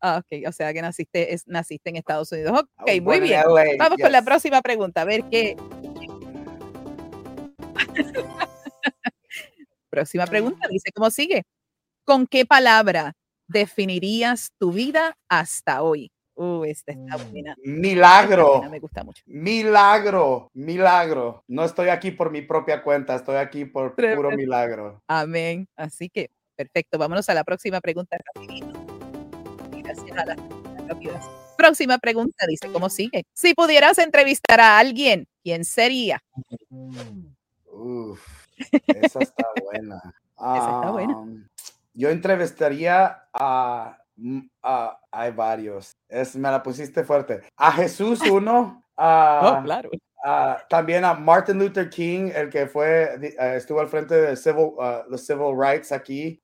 Ah, 0.00 0.16
ok, 0.18 0.48
o 0.48 0.52
sea 0.52 0.74
que 0.74 0.82
naciste, 0.82 1.32
es, 1.32 1.46
naciste 1.46 1.90
en 1.90 1.96
Estados 1.96 2.32
Unidos. 2.32 2.64
Ok, 2.76 2.90
muy 3.02 3.20
bien. 3.20 3.40
Vamos 3.78 3.98
con 4.02 4.10
la 4.10 4.22
próxima 4.22 4.60
pregunta, 4.62 5.02
a 5.02 5.04
ver 5.04 5.22
qué. 5.30 5.56
Próxima 9.98 10.26
pregunta, 10.28 10.68
dice, 10.70 10.92
¿cómo 10.94 11.10
sigue? 11.10 11.42
¿Con 12.04 12.28
qué 12.28 12.46
palabra 12.46 13.14
definirías 13.48 14.52
tu 14.56 14.70
vida 14.70 15.16
hasta 15.28 15.82
hoy? 15.82 16.12
Uh, 16.36 16.62
esta 16.62 16.92
está 16.92 17.18
mm, 17.18 17.32
buena. 17.32 17.56
Milagro. 17.64 18.62
me 18.70 18.78
gusta 18.78 19.02
mucho. 19.02 19.24
Milagro, 19.26 20.50
milagro. 20.54 21.42
No 21.48 21.64
estoy 21.64 21.88
aquí 21.88 22.12
por 22.12 22.30
mi 22.30 22.42
propia 22.42 22.80
cuenta, 22.84 23.16
estoy 23.16 23.38
aquí 23.38 23.64
por 23.64 23.96
puro 23.96 24.30
milagro. 24.30 25.02
Amén. 25.08 25.66
Así 25.74 26.08
que, 26.08 26.30
perfecto. 26.54 26.96
Vámonos 26.96 27.28
a 27.28 27.34
la 27.34 27.42
próxima 27.42 27.80
pregunta. 27.80 28.18
Gracias 29.82 30.16
a 30.16 30.26
las 30.26 30.36
Próxima 31.56 31.98
pregunta 31.98 32.46
dice, 32.46 32.70
¿cómo 32.70 32.88
sigue? 32.88 33.24
Si 33.34 33.52
pudieras 33.54 33.98
entrevistar 33.98 34.60
a 34.60 34.78
alguien, 34.78 35.26
¿quién 35.42 35.64
sería? 35.64 36.22
Uf, 37.66 38.37
esa 38.86 39.20
está 39.20 39.46
buena. 39.62 39.96
esa 40.36 40.76
está 40.76 40.90
buena. 40.90 41.48
yo 41.94 42.10
entrevistaría 42.10 43.24
a, 43.32 43.98
mm, 44.16 44.40
a, 44.62 45.00
hay 45.10 45.32
varios. 45.32 45.96
Es, 46.08 46.36
me 46.36 46.50
la 46.50 46.62
pusiste 46.62 47.04
fuerte. 47.04 47.42
A 47.56 47.72
Jesús 47.72 48.20
uno. 48.30 48.84
oh, 48.96 49.60
claro. 49.64 49.90
también 50.68 51.04
a 51.04 51.14
Martin 51.14 51.58
Luther 51.58 51.88
King, 51.88 52.30
el 52.34 52.50
que 52.50 52.66
fue, 52.66 53.18
eh, 53.22 53.56
estuvo 53.56 53.80
al 53.80 53.88
frente 53.88 54.14
de 54.14 54.36
civil, 54.36 54.72
uh, 54.76 55.08
los 55.08 55.24
civil 55.24 55.54
rights 55.56 55.92
aquí. 55.92 56.42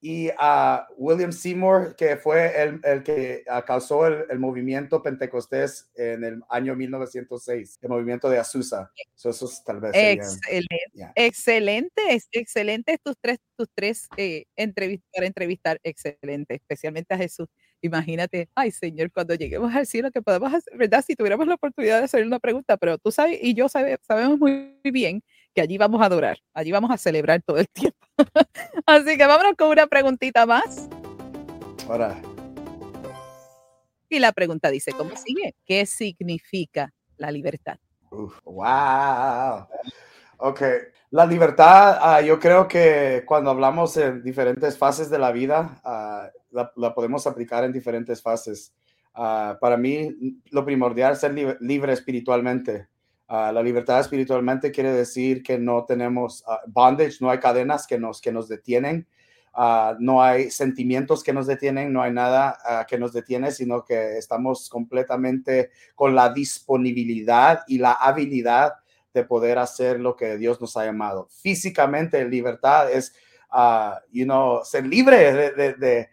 Y 0.00 0.30
a 0.38 0.86
William 0.96 1.32
Seymour, 1.32 1.96
que 1.96 2.16
fue 2.16 2.62
el, 2.62 2.80
el 2.84 3.02
que 3.02 3.44
causó 3.66 4.06
el, 4.06 4.24
el, 4.30 4.38
movimiento 4.38 5.02
pentecostés 5.02 5.90
en 5.96 6.22
el 6.22 6.42
año 6.48 6.76
1906, 6.76 7.78
el 7.82 7.88
movimiento 7.88 8.28
de 8.28 8.38
Azusa. 8.38 8.90
eso 9.16 9.50
tal 9.64 9.80
vez. 9.80 9.92
Excelente, 9.94 10.76
excelente, 11.16 12.02
excelente 12.32 12.98
tus 13.02 13.16
tres, 13.20 13.38
tus 13.56 13.68
tres 13.74 14.08
eh, 14.16 14.44
entrevistas 14.54 15.08
para 15.12 15.26
entrevistar, 15.26 15.80
excelente, 15.82 16.54
especialmente 16.54 17.14
a 17.14 17.18
Jesús. 17.18 17.48
Imagínate, 17.80 18.48
ay 18.54 18.70
Señor, 18.70 19.10
cuando 19.12 19.34
lleguemos 19.34 19.74
al 19.74 19.86
cielo, 19.86 20.10
que 20.10 20.22
podemos 20.22 20.52
hacer, 20.52 20.76
¿verdad? 20.76 21.04
Si 21.06 21.14
tuviéramos 21.14 21.46
la 21.46 21.54
oportunidad 21.54 21.98
de 21.98 22.04
hacer 22.04 22.24
una 22.24 22.38
pregunta, 22.38 22.76
pero 22.76 22.98
tú 22.98 23.10
sabes, 23.10 23.38
y 23.42 23.54
yo 23.54 23.68
sabe, 23.68 23.98
sabemos 24.02 24.38
muy 24.38 24.78
bien 24.84 25.22
que 25.56 25.62
allí 25.62 25.78
vamos 25.78 26.02
a 26.02 26.04
adorar, 26.04 26.36
allí 26.52 26.70
vamos 26.70 26.90
a 26.90 26.98
celebrar 26.98 27.40
todo 27.40 27.56
el 27.56 27.66
tiempo. 27.70 27.96
Así 28.86 29.16
que 29.16 29.26
vámonos 29.26 29.54
con 29.56 29.70
una 29.70 29.86
preguntita 29.86 30.44
más. 30.44 30.86
Ahora. 31.88 32.20
Y 34.10 34.18
la 34.18 34.32
pregunta 34.32 34.68
dice, 34.68 34.92
¿cómo 34.92 35.16
sigue? 35.16 35.54
¿Qué 35.64 35.86
significa 35.86 36.92
la 37.16 37.30
libertad? 37.30 37.78
wow. 38.44 39.66
Ok, 40.36 40.60
la 41.10 41.24
libertad, 41.24 41.98
ah, 42.02 42.20
yo 42.20 42.38
creo 42.38 42.68
que 42.68 43.24
cuando 43.26 43.50
hablamos 43.50 43.96
en 43.96 44.22
diferentes 44.22 44.76
fases 44.76 45.08
de 45.08 45.18
la 45.18 45.32
vida, 45.32 45.80
ah, 45.84 46.28
la, 46.50 46.94
podemos 46.94 47.26
aplicar 47.26 47.64
en 47.64 47.72
diferentes 47.72 48.20
fases. 48.20 48.74
Ah, 49.14 49.56
para 49.58 49.78
mí, 49.78 50.38
lo 50.50 50.66
primordial 50.66 51.14
es 51.14 51.20
ser 51.20 51.32
libre 51.60 51.94
espiritualmente. 51.94 52.88
Ah, 53.28 53.50
la 53.52 53.62
libertad 53.62 53.98
espiritualmente 54.00 54.70
quiere 54.70 54.92
decir 54.92 55.42
que 55.42 55.58
no 55.58 55.84
tenemos 55.84 56.44
ah, 56.46 56.60
bondage, 56.66 57.16
no 57.20 57.30
hay 57.30 57.38
cadenas 57.38 57.86
que 57.86 57.98
nos, 57.98 58.20
que 58.20 58.32
nos 58.32 58.48
detienen. 58.48 59.06
Ah, 59.52 59.96
no 59.98 60.22
hay 60.22 60.50
sentimientos 60.50 61.24
que 61.24 61.32
nos 61.32 61.46
detienen, 61.46 61.92
no 61.92 62.02
hay 62.02 62.12
nada 62.12 62.86
que 62.86 62.98
nos 62.98 63.14
detiene, 63.14 63.50
sino 63.50 63.84
que 63.84 64.18
estamos 64.18 64.68
completamente 64.68 65.70
con 65.94 66.14
la 66.14 66.30
disponibilidad 66.30 67.64
y 67.66 67.78
la 67.78 67.92
habilidad 67.92 68.74
de 69.14 69.24
poder 69.24 69.58
hacer 69.58 69.98
lo 69.98 70.14
que 70.14 70.36
Dios 70.36 70.60
nos 70.60 70.76
ha 70.76 70.84
llamado. 70.84 71.26
Físicamente, 71.30 72.22
libertad 72.26 72.92
es, 72.92 73.14
uh, 73.50 73.96
you 74.12 74.26
know, 74.26 74.62
ser 74.62 74.86
libre 74.86 75.32
de, 75.32 75.72
de, 75.74 76.08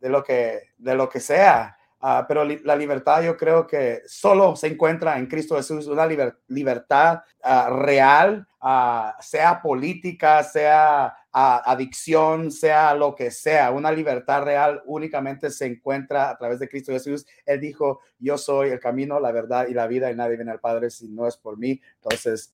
de, 0.00 0.08
lo, 0.08 0.22
que, 0.22 0.70
de 0.78 0.94
lo 0.94 1.08
que 1.08 1.18
sea. 1.18 1.76
Uh, 2.02 2.24
pero 2.26 2.44
li 2.44 2.58
la 2.64 2.74
libertad 2.74 3.22
yo 3.22 3.36
creo 3.36 3.64
que 3.64 4.02
solo 4.06 4.56
se 4.56 4.66
encuentra 4.66 5.16
en 5.18 5.28
Cristo 5.28 5.54
Jesús, 5.54 5.86
una 5.86 6.04
liber 6.04 6.36
libertad 6.48 7.22
uh, 7.44 7.72
real, 7.72 8.44
uh, 8.60 9.12
sea 9.20 9.62
política, 9.62 10.42
sea 10.42 11.16
adicción, 11.32 12.50
sea 12.50 12.92
lo 12.94 13.14
que 13.14 13.30
sea, 13.30 13.70
una 13.70 13.90
libertad 13.90 14.42
real 14.42 14.82
únicamente 14.84 15.50
se 15.50 15.66
encuentra 15.66 16.28
a 16.28 16.36
través 16.36 16.58
de 16.58 16.68
Cristo 16.68 16.92
Jesús. 16.92 17.24
Él 17.46 17.60
dijo, 17.60 18.00
yo 18.18 18.36
soy 18.36 18.70
el 18.70 18.80
camino, 18.80 19.18
la 19.18 19.32
verdad 19.32 19.66
y 19.68 19.72
la 19.72 19.86
vida 19.86 20.10
y 20.10 20.16
nadie 20.16 20.36
viene 20.36 20.50
al 20.50 20.60
Padre 20.60 20.90
si 20.90 21.08
no 21.08 21.26
es 21.26 21.36
por 21.36 21.56
mí. 21.56 21.80
Entonces, 22.02 22.52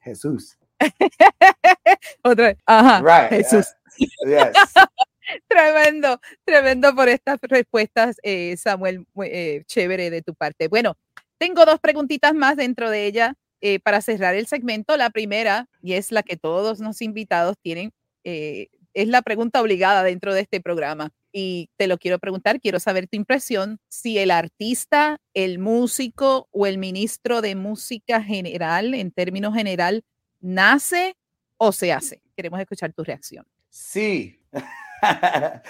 Jesús. 0.00 0.58
Otra 2.22 2.48
vez. 2.48 2.58
Ajá. 2.66 3.00
Right. 3.00 3.44
Jesús. 3.44 3.74
yes. 4.26 4.52
Tremendo, 5.48 6.20
tremendo 6.44 6.94
por 6.94 7.08
estas 7.08 7.38
respuestas, 7.42 8.16
eh, 8.22 8.56
Samuel, 8.56 9.06
eh, 9.24 9.62
chévere 9.66 10.10
de 10.10 10.22
tu 10.22 10.34
parte. 10.34 10.68
Bueno, 10.68 10.96
tengo 11.38 11.64
dos 11.64 11.80
preguntitas 11.80 12.34
más 12.34 12.56
dentro 12.56 12.90
de 12.90 13.06
ella 13.06 13.34
eh, 13.60 13.80
para 13.80 14.00
cerrar 14.00 14.34
el 14.34 14.46
segmento. 14.46 14.96
La 14.96 15.10
primera, 15.10 15.68
y 15.82 15.94
es 15.94 16.12
la 16.12 16.22
que 16.22 16.36
todos 16.36 16.80
los 16.80 17.02
invitados 17.02 17.56
tienen, 17.60 17.92
es 18.24 19.08
la 19.08 19.22
pregunta 19.22 19.60
obligada 19.60 20.02
dentro 20.02 20.34
de 20.34 20.40
este 20.40 20.60
programa. 20.60 21.12
Y 21.32 21.68
te 21.76 21.86
lo 21.86 21.98
quiero 21.98 22.18
preguntar, 22.18 22.60
quiero 22.60 22.80
saber 22.80 23.06
tu 23.06 23.16
impresión, 23.16 23.78
si 23.88 24.18
el 24.18 24.32
artista, 24.32 25.18
el 25.34 25.58
músico 25.58 26.48
o 26.50 26.66
el 26.66 26.78
ministro 26.78 27.40
de 27.40 27.54
música 27.54 28.22
general, 28.22 28.94
en 28.94 29.12
términos 29.12 29.54
general, 29.54 30.02
nace 30.40 31.14
o 31.58 31.72
se 31.72 31.92
hace. 31.92 32.22
Queremos 32.34 32.58
escuchar 32.58 32.92
tu 32.92 33.04
reacción. 33.04 33.46
Sí, 33.68 34.40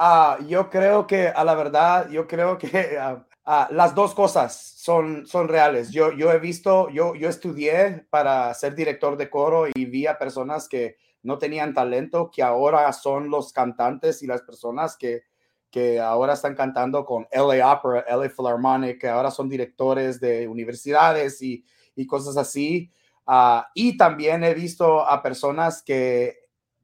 Ah, 0.00 0.38
yo 0.46 0.70
creo 0.70 1.08
que, 1.08 1.26
a 1.26 1.42
la 1.42 1.56
verdad, 1.56 2.08
yo 2.08 2.28
creo 2.28 2.56
que 2.56 2.96
ah, 3.00 3.26
ah, 3.44 3.68
las 3.72 3.96
dos 3.96 4.14
cosas 4.14 4.56
son, 4.76 5.26
son 5.26 5.48
reales. 5.48 5.90
Yo, 5.90 6.12
yo 6.12 6.30
he 6.30 6.38
visto, 6.38 6.88
yo, 6.90 7.16
yo 7.16 7.28
estudié 7.28 8.06
para 8.08 8.54
ser 8.54 8.76
director 8.76 9.16
de 9.16 9.28
coro 9.28 9.66
y 9.66 9.86
vi 9.86 10.06
a 10.06 10.16
personas 10.16 10.68
que 10.68 10.98
no 11.24 11.36
tenían 11.38 11.74
talento, 11.74 12.30
que 12.30 12.44
ahora 12.44 12.92
son 12.92 13.28
los 13.28 13.52
cantantes 13.52 14.22
y 14.22 14.28
las 14.28 14.42
personas 14.42 14.96
que, 14.96 15.24
que 15.68 15.98
ahora 15.98 16.34
están 16.34 16.54
cantando 16.54 17.04
con 17.04 17.26
LA 17.32 17.72
Opera, 17.72 18.04
LA 18.08 18.28
Philharmonic, 18.28 19.00
que 19.00 19.08
ahora 19.08 19.32
son 19.32 19.48
directores 19.48 20.20
de 20.20 20.46
universidades 20.46 21.42
y, 21.42 21.64
y 21.96 22.06
cosas 22.06 22.36
así. 22.36 22.92
y 23.74 23.96
también 23.96 24.44
he 24.44 24.54
visto 24.54 25.00
a 25.00 25.20
personas 25.20 25.82
que 25.82 26.37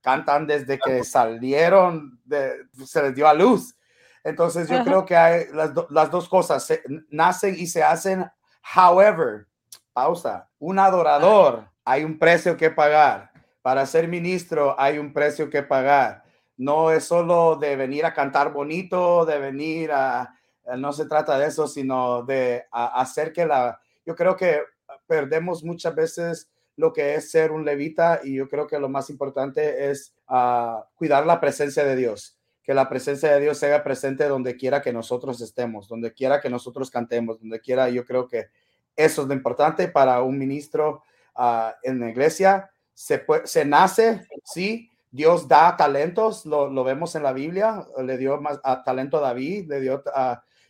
cantan 0.04 0.46
desde 0.46 0.78
que 0.78 1.02
salieron, 1.02 2.20
de, 2.26 2.66
se 2.84 3.02
les 3.02 3.14
dio 3.14 3.26
a 3.26 3.32
luz. 3.32 3.74
Entonces 4.22 4.68
yo 4.68 4.84
creo 4.84 5.06
que 5.06 5.16
hay 5.16 5.46
las, 5.52 5.70
las 5.88 6.10
dos 6.10 6.28
cosas, 6.28 6.70
nacen 7.08 7.56
y 7.58 7.66
se 7.66 7.82
hacen. 7.82 8.30
However, 8.76 9.46
pausa, 9.94 10.50
un 10.58 10.78
adorador, 10.78 11.70
hay 11.86 12.04
un 12.04 12.18
precio 12.18 12.54
que 12.54 12.70
pagar. 12.70 13.32
Para 13.62 13.86
ser 13.86 14.06
ministro 14.06 14.78
hay 14.78 14.98
un 14.98 15.10
precio 15.10 15.48
que 15.48 15.62
pagar. 15.62 16.22
No 16.58 16.90
es 16.90 17.04
solo 17.04 17.56
de 17.56 17.74
venir 17.74 18.04
a 18.04 18.12
cantar 18.12 18.52
bonito, 18.52 19.24
de 19.24 19.38
venir 19.38 19.90
a, 19.90 20.34
no 20.76 20.92
se 20.92 21.06
trata 21.06 21.38
de 21.38 21.46
eso, 21.46 21.66
sino 21.66 22.22
de 22.24 22.66
hacer 22.70 23.32
que 23.32 23.46
la, 23.46 23.80
yo 24.04 24.14
creo 24.14 24.36
que 24.36 24.60
perdemos 25.06 25.64
muchas 25.64 25.94
veces 25.94 26.50
lo 26.76 26.92
que 26.92 27.14
es 27.14 27.30
ser 27.30 27.52
un 27.52 27.64
levita 27.64 28.20
y 28.22 28.34
yo 28.34 28.48
creo 28.48 28.66
que 28.66 28.78
lo 28.78 28.88
más 28.88 29.10
importante 29.10 29.90
es 29.90 30.14
ah, 30.26 30.88
cuidar 30.94 31.26
la 31.26 31.40
presencia 31.40 31.84
de 31.84 31.96
Dios, 31.96 32.38
que 32.62 32.74
la 32.74 32.88
presencia 32.88 33.32
de 33.32 33.40
Dios 33.40 33.58
sea 33.58 33.84
presente 33.84 34.26
donde 34.26 34.56
quiera 34.56 34.82
que 34.82 34.92
nosotros 34.92 35.40
estemos, 35.40 35.88
donde 35.88 36.12
quiera 36.12 36.40
que 36.40 36.50
nosotros 36.50 36.90
cantemos, 36.90 37.40
donde 37.40 37.60
quiera, 37.60 37.88
yo 37.88 38.04
creo 38.04 38.28
que 38.28 38.48
eso 38.96 39.22
es 39.22 39.28
lo 39.28 39.34
importante 39.34 39.88
para 39.88 40.22
un 40.22 40.38
ministro 40.38 41.02
ah, 41.34 41.74
en 41.82 42.00
la 42.00 42.10
iglesia. 42.10 42.70
Se, 42.92 43.24
se 43.44 43.64
nace, 43.64 44.26
sí, 44.44 44.90
Dios 45.10 45.46
da 45.46 45.76
talentos, 45.76 46.44
lo, 46.44 46.84
vemos 46.84 47.14
en 47.14 47.22
la 47.22 47.32
Biblia, 47.32 47.86
le 48.02 48.18
dio 48.18 48.40
más 48.40 48.60
talento 48.84 49.18
a 49.18 49.20
David, 49.20 49.68
le 49.68 49.80
dio 49.80 50.02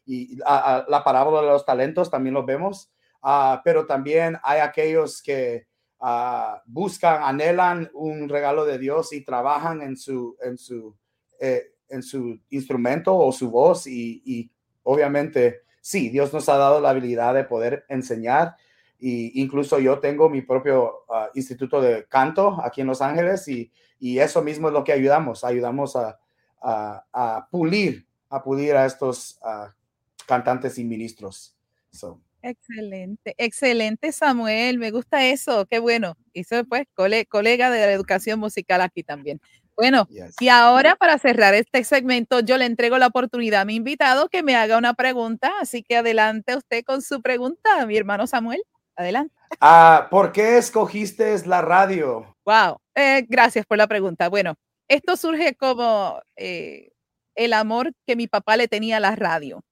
y 0.07 0.37
la 0.37 1.03
parábola 1.05 1.41
de 1.41 1.47
los 1.49 1.65
talentos 1.65 2.11
también 2.11 2.35
lo 2.35 2.45
vemos, 2.45 2.91
ah, 3.23 3.63
pero 3.65 3.87
también 3.87 4.39
hay 4.43 4.61
aquellos 4.61 5.23
que 5.23 5.67
Ah, 6.07 6.63
buscan, 6.67 7.23
anhelan 7.23 7.91
un 7.95 8.29
regalo 8.29 8.67
de 8.67 8.77
Dios 8.77 9.15
y 9.15 9.25
trabajan 9.25 9.81
en 9.81 9.97
su, 9.97 10.37
en 10.43 10.59
su, 10.59 10.95
eh, 11.41 11.73
en 11.89 12.03
su 12.03 12.39
instrumento 12.51 13.17
o 13.17 13.33
su 13.33 13.51
voz 13.51 13.87
y, 13.87 14.53
obviamente 14.83 15.63
sí, 15.81 16.11
Dios 16.11 16.31
nos 16.35 16.47
ha 16.51 16.59
dado 16.59 16.79
la 16.83 16.91
habilidad 16.91 17.33
de 17.33 17.45
poder 17.45 17.87
enseñar 17.89 18.55
y 18.99 19.41
incluso 19.41 19.79
yo 19.79 19.99
tengo 19.99 20.29
mi 20.29 20.43
propio 20.43 21.07
ah, 21.09 21.31
instituto 21.33 21.81
de 21.81 22.05
canto 22.05 22.61
aquí 22.63 22.83
en 22.83 22.89
Los 22.89 23.01
Ángeles 23.01 23.49
y, 23.49 23.73
y, 23.99 24.19
eso 24.19 24.43
mismo 24.43 24.69
es 24.69 24.75
lo 24.75 24.85
que 24.85 24.93
ayudamos, 24.93 25.43
ayudamos 25.43 25.97
a, 25.97 26.21
a, 26.61 27.49
pulir, 27.51 28.07
a 28.29 28.43
pulir 28.43 28.77
a 28.77 28.85
estos 28.85 29.39
ah, 29.43 29.73
cantantes 30.27 30.77
y 30.77 30.85
ministros. 30.85 31.57
Excelente, 32.47 33.35
excelente 33.39 34.13
Samuel, 34.13 34.79
me 34.79 34.91
gusta 34.91 35.25
eso, 35.25 35.65
qué 35.65 35.79
bueno. 35.79 36.15
Y 36.35 36.41
eso 36.41 36.63
pues 36.67 36.85
colega 36.95 37.71
de 37.71 37.87
la 37.87 37.93
educación 37.93 38.39
musical 38.39 38.83
aquí 38.83 39.03
también. 39.03 39.41
Bueno, 39.75 40.07
y 40.39 40.49
ahora 40.49 40.95
para 40.95 41.19
cerrar 41.19 41.55
este 41.55 41.83
segmento, 41.85 42.41
yo 42.41 42.59
le 42.59 42.67
entrego 42.67 42.99
la 42.99 43.07
oportunidad 43.07 43.63
a 43.63 43.65
mi 43.65 43.77
invitado 43.77 44.29
que 44.29 44.43
me 44.43 44.57
haga 44.57 44.77
una 44.77 44.93
pregunta, 44.93 45.55
así 45.59 45.83
que 45.83 45.97
adelante 45.97 46.55
usted 46.55 46.85
con 46.85 47.01
su 47.01 47.23
pregunta, 47.23 47.87
mi 47.87 47.97
hermano 47.97 48.27
Samuel, 48.27 48.63
adelante. 48.95 49.35
Ah, 49.59 50.09
¿Por 50.11 50.31
qué 50.31 50.59
escogiste 50.59 51.35
la 51.47 51.63
radio? 51.63 52.37
Wow, 52.45 52.77
eh, 52.95 53.25
gracias 53.27 53.65
por 53.65 53.79
la 53.79 53.87
pregunta. 53.87 54.29
Bueno, 54.29 54.55
esto 54.87 55.17
surge 55.17 55.55
como 55.55 56.21
eh, 56.37 56.91
el 57.35 57.55
amor 57.55 57.93
que 58.07 58.17
mi 58.17 58.27
papá 58.29 58.59
le 58.59 58.69
tenía 58.69 58.99
a 58.99 59.01
la 59.01 59.17
radio. 59.17 59.65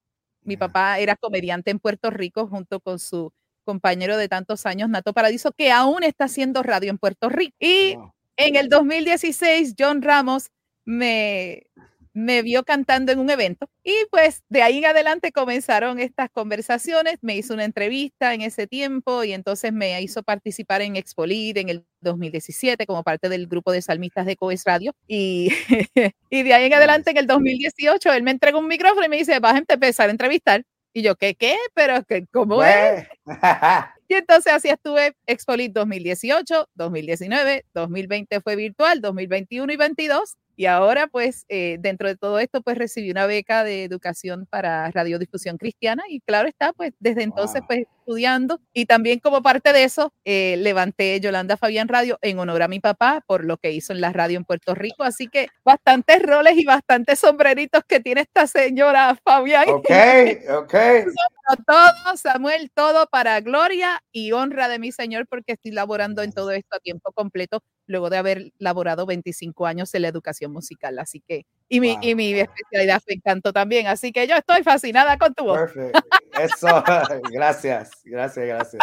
Mi 0.45 0.57
papá 0.57 0.99
era 0.99 1.17
comediante 1.17 1.71
en 1.71 1.79
Puerto 1.79 2.11
Rico 2.11 2.47
junto 2.47 2.81
con 2.81 2.99
su 2.99 3.33
compañero 3.65 4.17
de 4.17 4.29
tantos 4.29 4.67
años, 4.67 4.89
Nato 4.89 5.13
Paradiso, 5.13 5.53
que 5.53 5.71
aún 5.71 6.03
está 6.03 6.25
haciendo 6.25 6.63
radio 6.63 6.91
en 6.91 6.99
Puerto 6.99 7.29
Rico. 7.29 7.57
Y 7.61 7.97
en 8.37 8.57
el 8.57 8.69
2016, 8.69 9.75
John 9.79 10.03
Ramos 10.03 10.51
me 10.85 11.67
me 12.15 12.43
vio 12.43 12.65
cantando 12.65 13.13
en 13.13 13.19
un 13.19 13.31
evento 13.31 13.69
y 13.83 13.95
pues 14.11 14.43
de 14.49 14.63
ahí 14.63 14.79
en 14.79 14.87
adelante 14.87 15.33
comenzaron 15.33 15.99
estas 15.99 16.31
conversaciones, 16.31 17.19
me 17.23 17.37
hizo 17.37 17.55
una 17.55 17.65
entrevista 17.65 18.35
en 18.35 18.43
ese 18.43 18.67
tiempo 18.67 19.25
y 19.25 19.33
entonces 19.33 19.73
me 19.73 20.01
hizo 20.03 20.23
participar 20.23 20.83
en 20.83 20.97
Expolit 20.97 21.57
en 21.57 21.69
el 21.69 21.87
2017 22.01 22.87
como 22.87 23.03
parte 23.03 23.29
del 23.29 23.47
grupo 23.47 23.73
de 23.73 23.83
salmistas 23.83 24.27
de 24.27 24.37
Coes 24.37 24.65
Radio 24.65 24.95
y, 25.07 25.51
y 26.31 26.43
de 26.43 26.55
ahí 26.55 26.67
en 26.67 26.75
adelante 26.75 27.11
en 27.11 27.17
el 27.17 27.27
2018 27.27 28.13
él 28.13 28.23
me 28.23 28.31
entregó 28.31 28.59
un 28.59 28.69
micrófono 28.69 29.07
y 29.07 29.09
me 29.09 29.17
dice, 29.17 29.39
vas 29.41 29.55
a 29.55 29.59
empezar 29.59 30.09
a 30.09 30.13
entrevistar. 30.13 30.65
Y 30.95 31.01
yo, 31.01 31.17
¿qué, 31.17 31.35
qué? 31.35 31.57
Pero, 31.73 32.05
¿cómo 32.31 32.63
es? 32.63 33.07
y 34.09 34.15
entonces 34.15 34.53
así 34.53 34.69
estuve 34.69 35.15
Expolit 35.27 35.73
2018, 35.73 36.69
2019, 36.75 37.65
2020 37.73 38.41
fue 38.43 38.57
virtual, 38.57 39.01
2021 39.01 39.73
y 39.73 39.77
22 39.77 40.37
y 40.57 40.67
ahora, 40.67 41.07
pues, 41.09 41.45
eh, 41.49 41.79
dentro 41.81 42.09
de 42.09 42.17
todo 42.17 42.39
esto, 42.39 42.63
pues 42.63 42.79
recibí 42.79 43.11
una 43.11 43.27
beca 43.27 43.65
de 43.65 43.85
educación 43.85 44.47
para 44.51 44.91
radiodifusión 44.91 45.59
cristiana 45.59 46.03
y 46.09 46.21
claro 46.21 46.49
está, 46.49 46.73
pues 46.73 46.93
desde 47.01 47.23
entonces, 47.23 47.63
pues 47.67 47.85
estudiando 48.03 48.61
y 48.73 48.87
también 48.87 49.21
como 49.21 49.43
parte 49.43 49.73
de 49.73 49.85
eso, 49.85 50.13
eh, 50.25 50.57
levanté 50.59 51.21
Yolanda 51.21 51.57
Fabián 51.57 51.89
Radio 51.89 52.19
en 52.21 52.39
honor 52.39 52.63
a 52.63 52.69
mi 52.69 52.81
papá 52.81 53.23
por 53.27 53.45
lo 53.45 53.57
que 53.57 53.71
hizo 53.73 53.93
en 53.93 54.01
la 54.01 54.13
radio 54.13 54.39
en 54.39 54.45
Puerto 54.45 54.75
Rico. 54.75 55.05
Así 55.05 55.29
que 55.29 55.49
bastantes 55.65 56.21
roles 56.23 56.59
y 56.59 56.65
bastantes 56.65 57.21
sombreritos 57.21 57.83
que 57.87 58.01
tiene 58.01 58.23
esta 58.23 58.47
señora 58.47 59.17
Fabián. 59.25 59.69
Ok, 59.69 59.89
ok. 60.59 60.75
todo, 61.67 62.17
Samuel, 62.17 62.71
todo 62.75 63.07
para 63.07 63.41
gloria 63.41 64.03
y 64.11 64.33
honra 64.33 64.69
de 64.69 64.79
mi 64.79 64.93
Señor 64.93 65.27
porque 65.29 65.53
estoy 65.53 65.71
laborando 65.73 66.23
en 66.23 66.33
todo 66.33 66.51
esto 66.51 66.77
a 66.77 66.81
tiempo 66.81 67.13
completo 67.13 67.61
luego 67.87 68.11
de 68.11 68.17
haber 68.17 68.53
laborado 68.59 69.07
25 69.07 69.67
años 69.67 69.95
en 69.95 70.03
la 70.03 70.09
educación 70.09 70.53
musical. 70.53 70.99
Así 70.99 71.23
que, 71.27 71.45
y 71.69 71.81
mi, 71.81 71.99
y 72.01 72.15
mi 72.15 72.33
especialidad 72.35 73.01
fue 73.03 73.15
encanto 73.15 73.53
también. 73.53 73.87
Así 73.87 74.13
que 74.13 74.27
yo 74.27 74.37
estoy 74.37 74.63
fascinada 74.63 75.17
con 75.19 75.35
tu 75.35 75.45
voz. 75.45 75.59
Perfecto. 75.59 76.01
Eso, 76.39 76.85
gracias, 77.33 77.91
gracias, 78.05 78.47
gracias. 78.47 78.83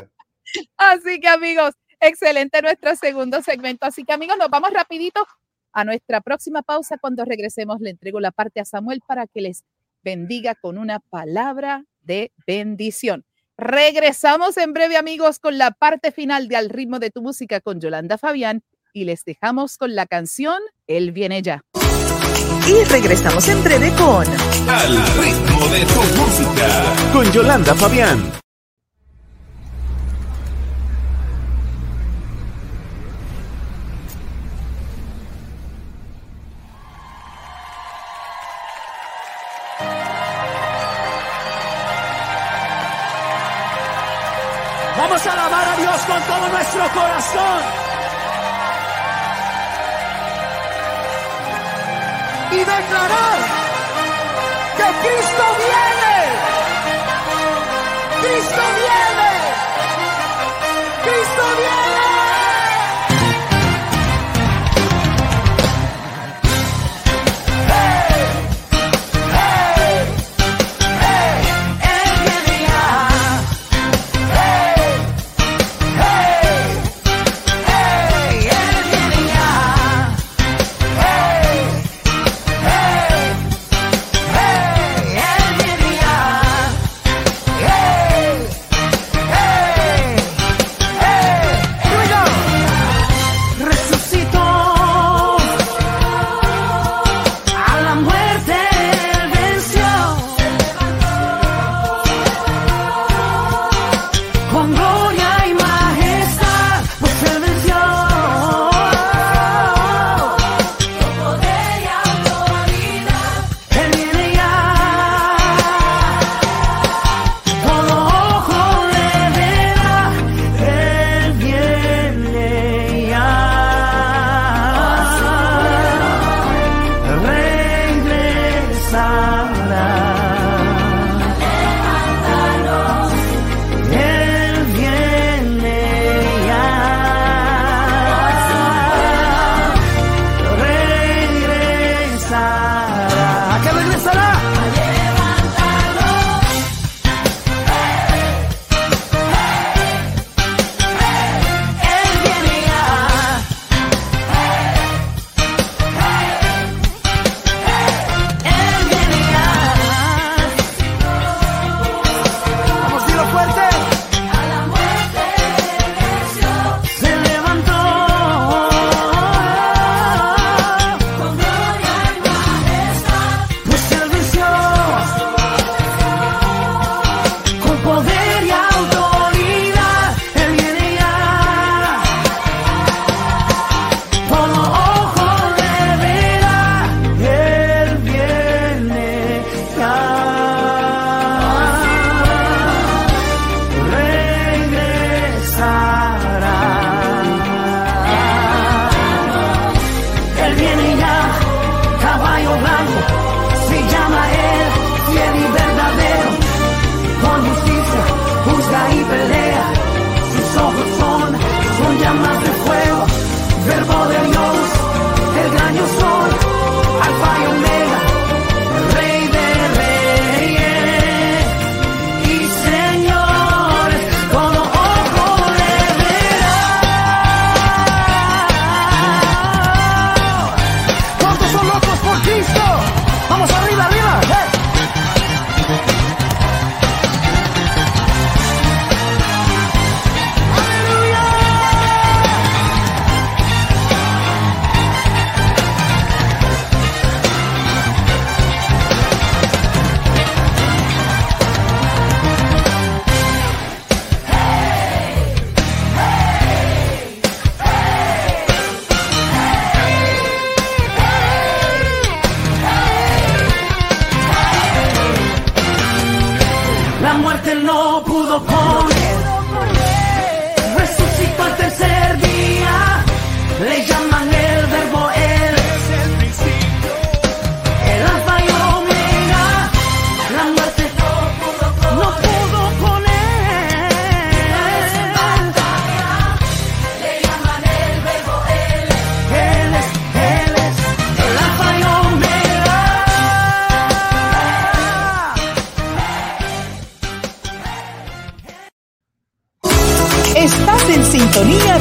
Así 0.77 1.19
que 1.19 1.27
amigos, 1.27 1.75
excelente 1.99 2.61
nuestro 2.61 2.95
segundo 2.95 3.41
segmento. 3.41 3.85
Así 3.85 4.03
que 4.03 4.13
amigos, 4.13 4.37
nos 4.37 4.49
vamos 4.49 4.71
rapidito 4.71 5.25
A 5.71 5.83
nuestra 5.83 6.21
próxima 6.21 6.61
pausa, 6.61 6.97
cuando 6.97 7.25
regresemos, 7.25 7.79
le 7.79 7.91
entrego 7.91 8.19
la 8.19 8.31
parte 8.31 8.59
a 8.59 8.65
Samuel 8.65 9.01
para 9.07 9.27
que 9.27 9.41
les 9.41 9.63
bendiga 10.03 10.55
con 10.55 10.77
una 10.77 10.99
palabra 10.99 11.85
de 12.01 12.31
bendición. 12.47 13.25
Regresamos 13.57 14.57
en 14.57 14.73
breve, 14.73 14.97
amigos, 14.97 15.37
con 15.39 15.57
la 15.57 15.71
parte 15.71 16.11
final 16.11 16.47
de 16.47 16.55
Al 16.55 16.69
ritmo 16.69 16.99
de 16.99 17.11
tu 17.11 17.21
música 17.21 17.59
con 17.59 17.81
Yolanda 17.81 18.17
Fabián 18.17 18.63
y 18.93 19.03
les 19.03 19.25
dejamos 19.25 19.77
con 19.77 19.95
la 19.95 20.05
canción 20.05 20.59
Él 20.87 21.11
viene 21.11 21.41
ya. 21.41 21.61
Y 22.67 22.83
regresamos 22.85 23.47
en 23.47 23.63
breve 23.63 23.91
con 23.93 24.25
Al 24.69 25.17
ritmo 25.17 25.67
de 25.67 25.85
tu 25.85 26.01
música 26.19 26.67
con 27.13 27.31
Yolanda 27.31 27.73
Fabián. 27.75 28.39
Vamos 44.97 45.25
a 45.25 45.33
alabar 45.33 45.67
a 45.67 45.77
Dios 45.77 46.01
con 46.01 46.21
todo 46.23 46.49
nuestro 46.49 46.87
corazón. 46.93 47.88
Y 52.51 52.57
declarar 52.57 53.37
que 54.77 55.07
Cristo 55.07 55.43
viene. 55.57 55.88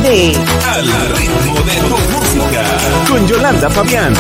De 0.09 0.33
Al 0.65 0.87
ritmo 1.17 1.61
de 1.67 1.77
tu 1.81 1.99
música. 2.13 2.63
música 2.63 3.11
con 3.11 3.29
Yolanda 3.29 3.69
Fabián. 3.69 4.15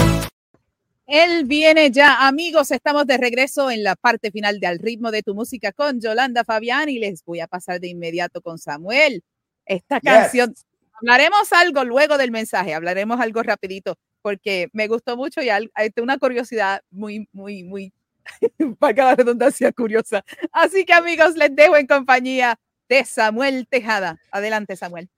Él 1.06 1.46
viene 1.46 1.90
ya, 1.90 2.26
amigos. 2.28 2.70
Estamos 2.72 3.06
de 3.06 3.16
regreso 3.16 3.70
en 3.70 3.82
la 3.82 3.96
parte 3.96 4.30
final 4.30 4.60
de 4.60 4.66
Al 4.66 4.80
ritmo 4.80 5.10
de 5.10 5.22
tu 5.22 5.34
música 5.34 5.72
con 5.72 5.98
Yolanda 5.98 6.44
Fabián 6.44 6.90
y 6.90 6.98
les 6.98 7.24
voy 7.24 7.40
a 7.40 7.46
pasar 7.46 7.80
de 7.80 7.88
inmediato 7.88 8.42
con 8.42 8.58
Samuel. 8.58 9.24
Esta 9.64 9.98
canción, 10.02 10.54
hablaremos 11.00 11.50
algo 11.54 11.84
luego 11.84 12.18
del 12.18 12.32
mensaje, 12.32 12.74
hablaremos 12.74 13.18
algo 13.18 13.42
rapidito 13.42 13.96
porque 14.20 14.68
me 14.74 14.88
gustó 14.88 15.16
mucho 15.16 15.40
y 15.40 15.48
hay 15.48 15.70
una 16.02 16.18
curiosidad 16.18 16.82
muy, 16.90 17.26
muy, 17.32 17.64
muy, 17.64 17.94
para 18.78 18.94
cada 18.94 19.14
redundancia 19.14 19.72
curiosa. 19.72 20.22
Así 20.52 20.84
que 20.84 20.92
amigos, 20.92 21.34
les 21.36 21.56
dejo 21.56 21.78
en 21.78 21.86
compañía 21.86 22.58
de 22.90 23.06
Samuel 23.06 23.66
Tejada. 23.66 24.18
Adelante, 24.30 24.76
Samuel. 24.76 25.08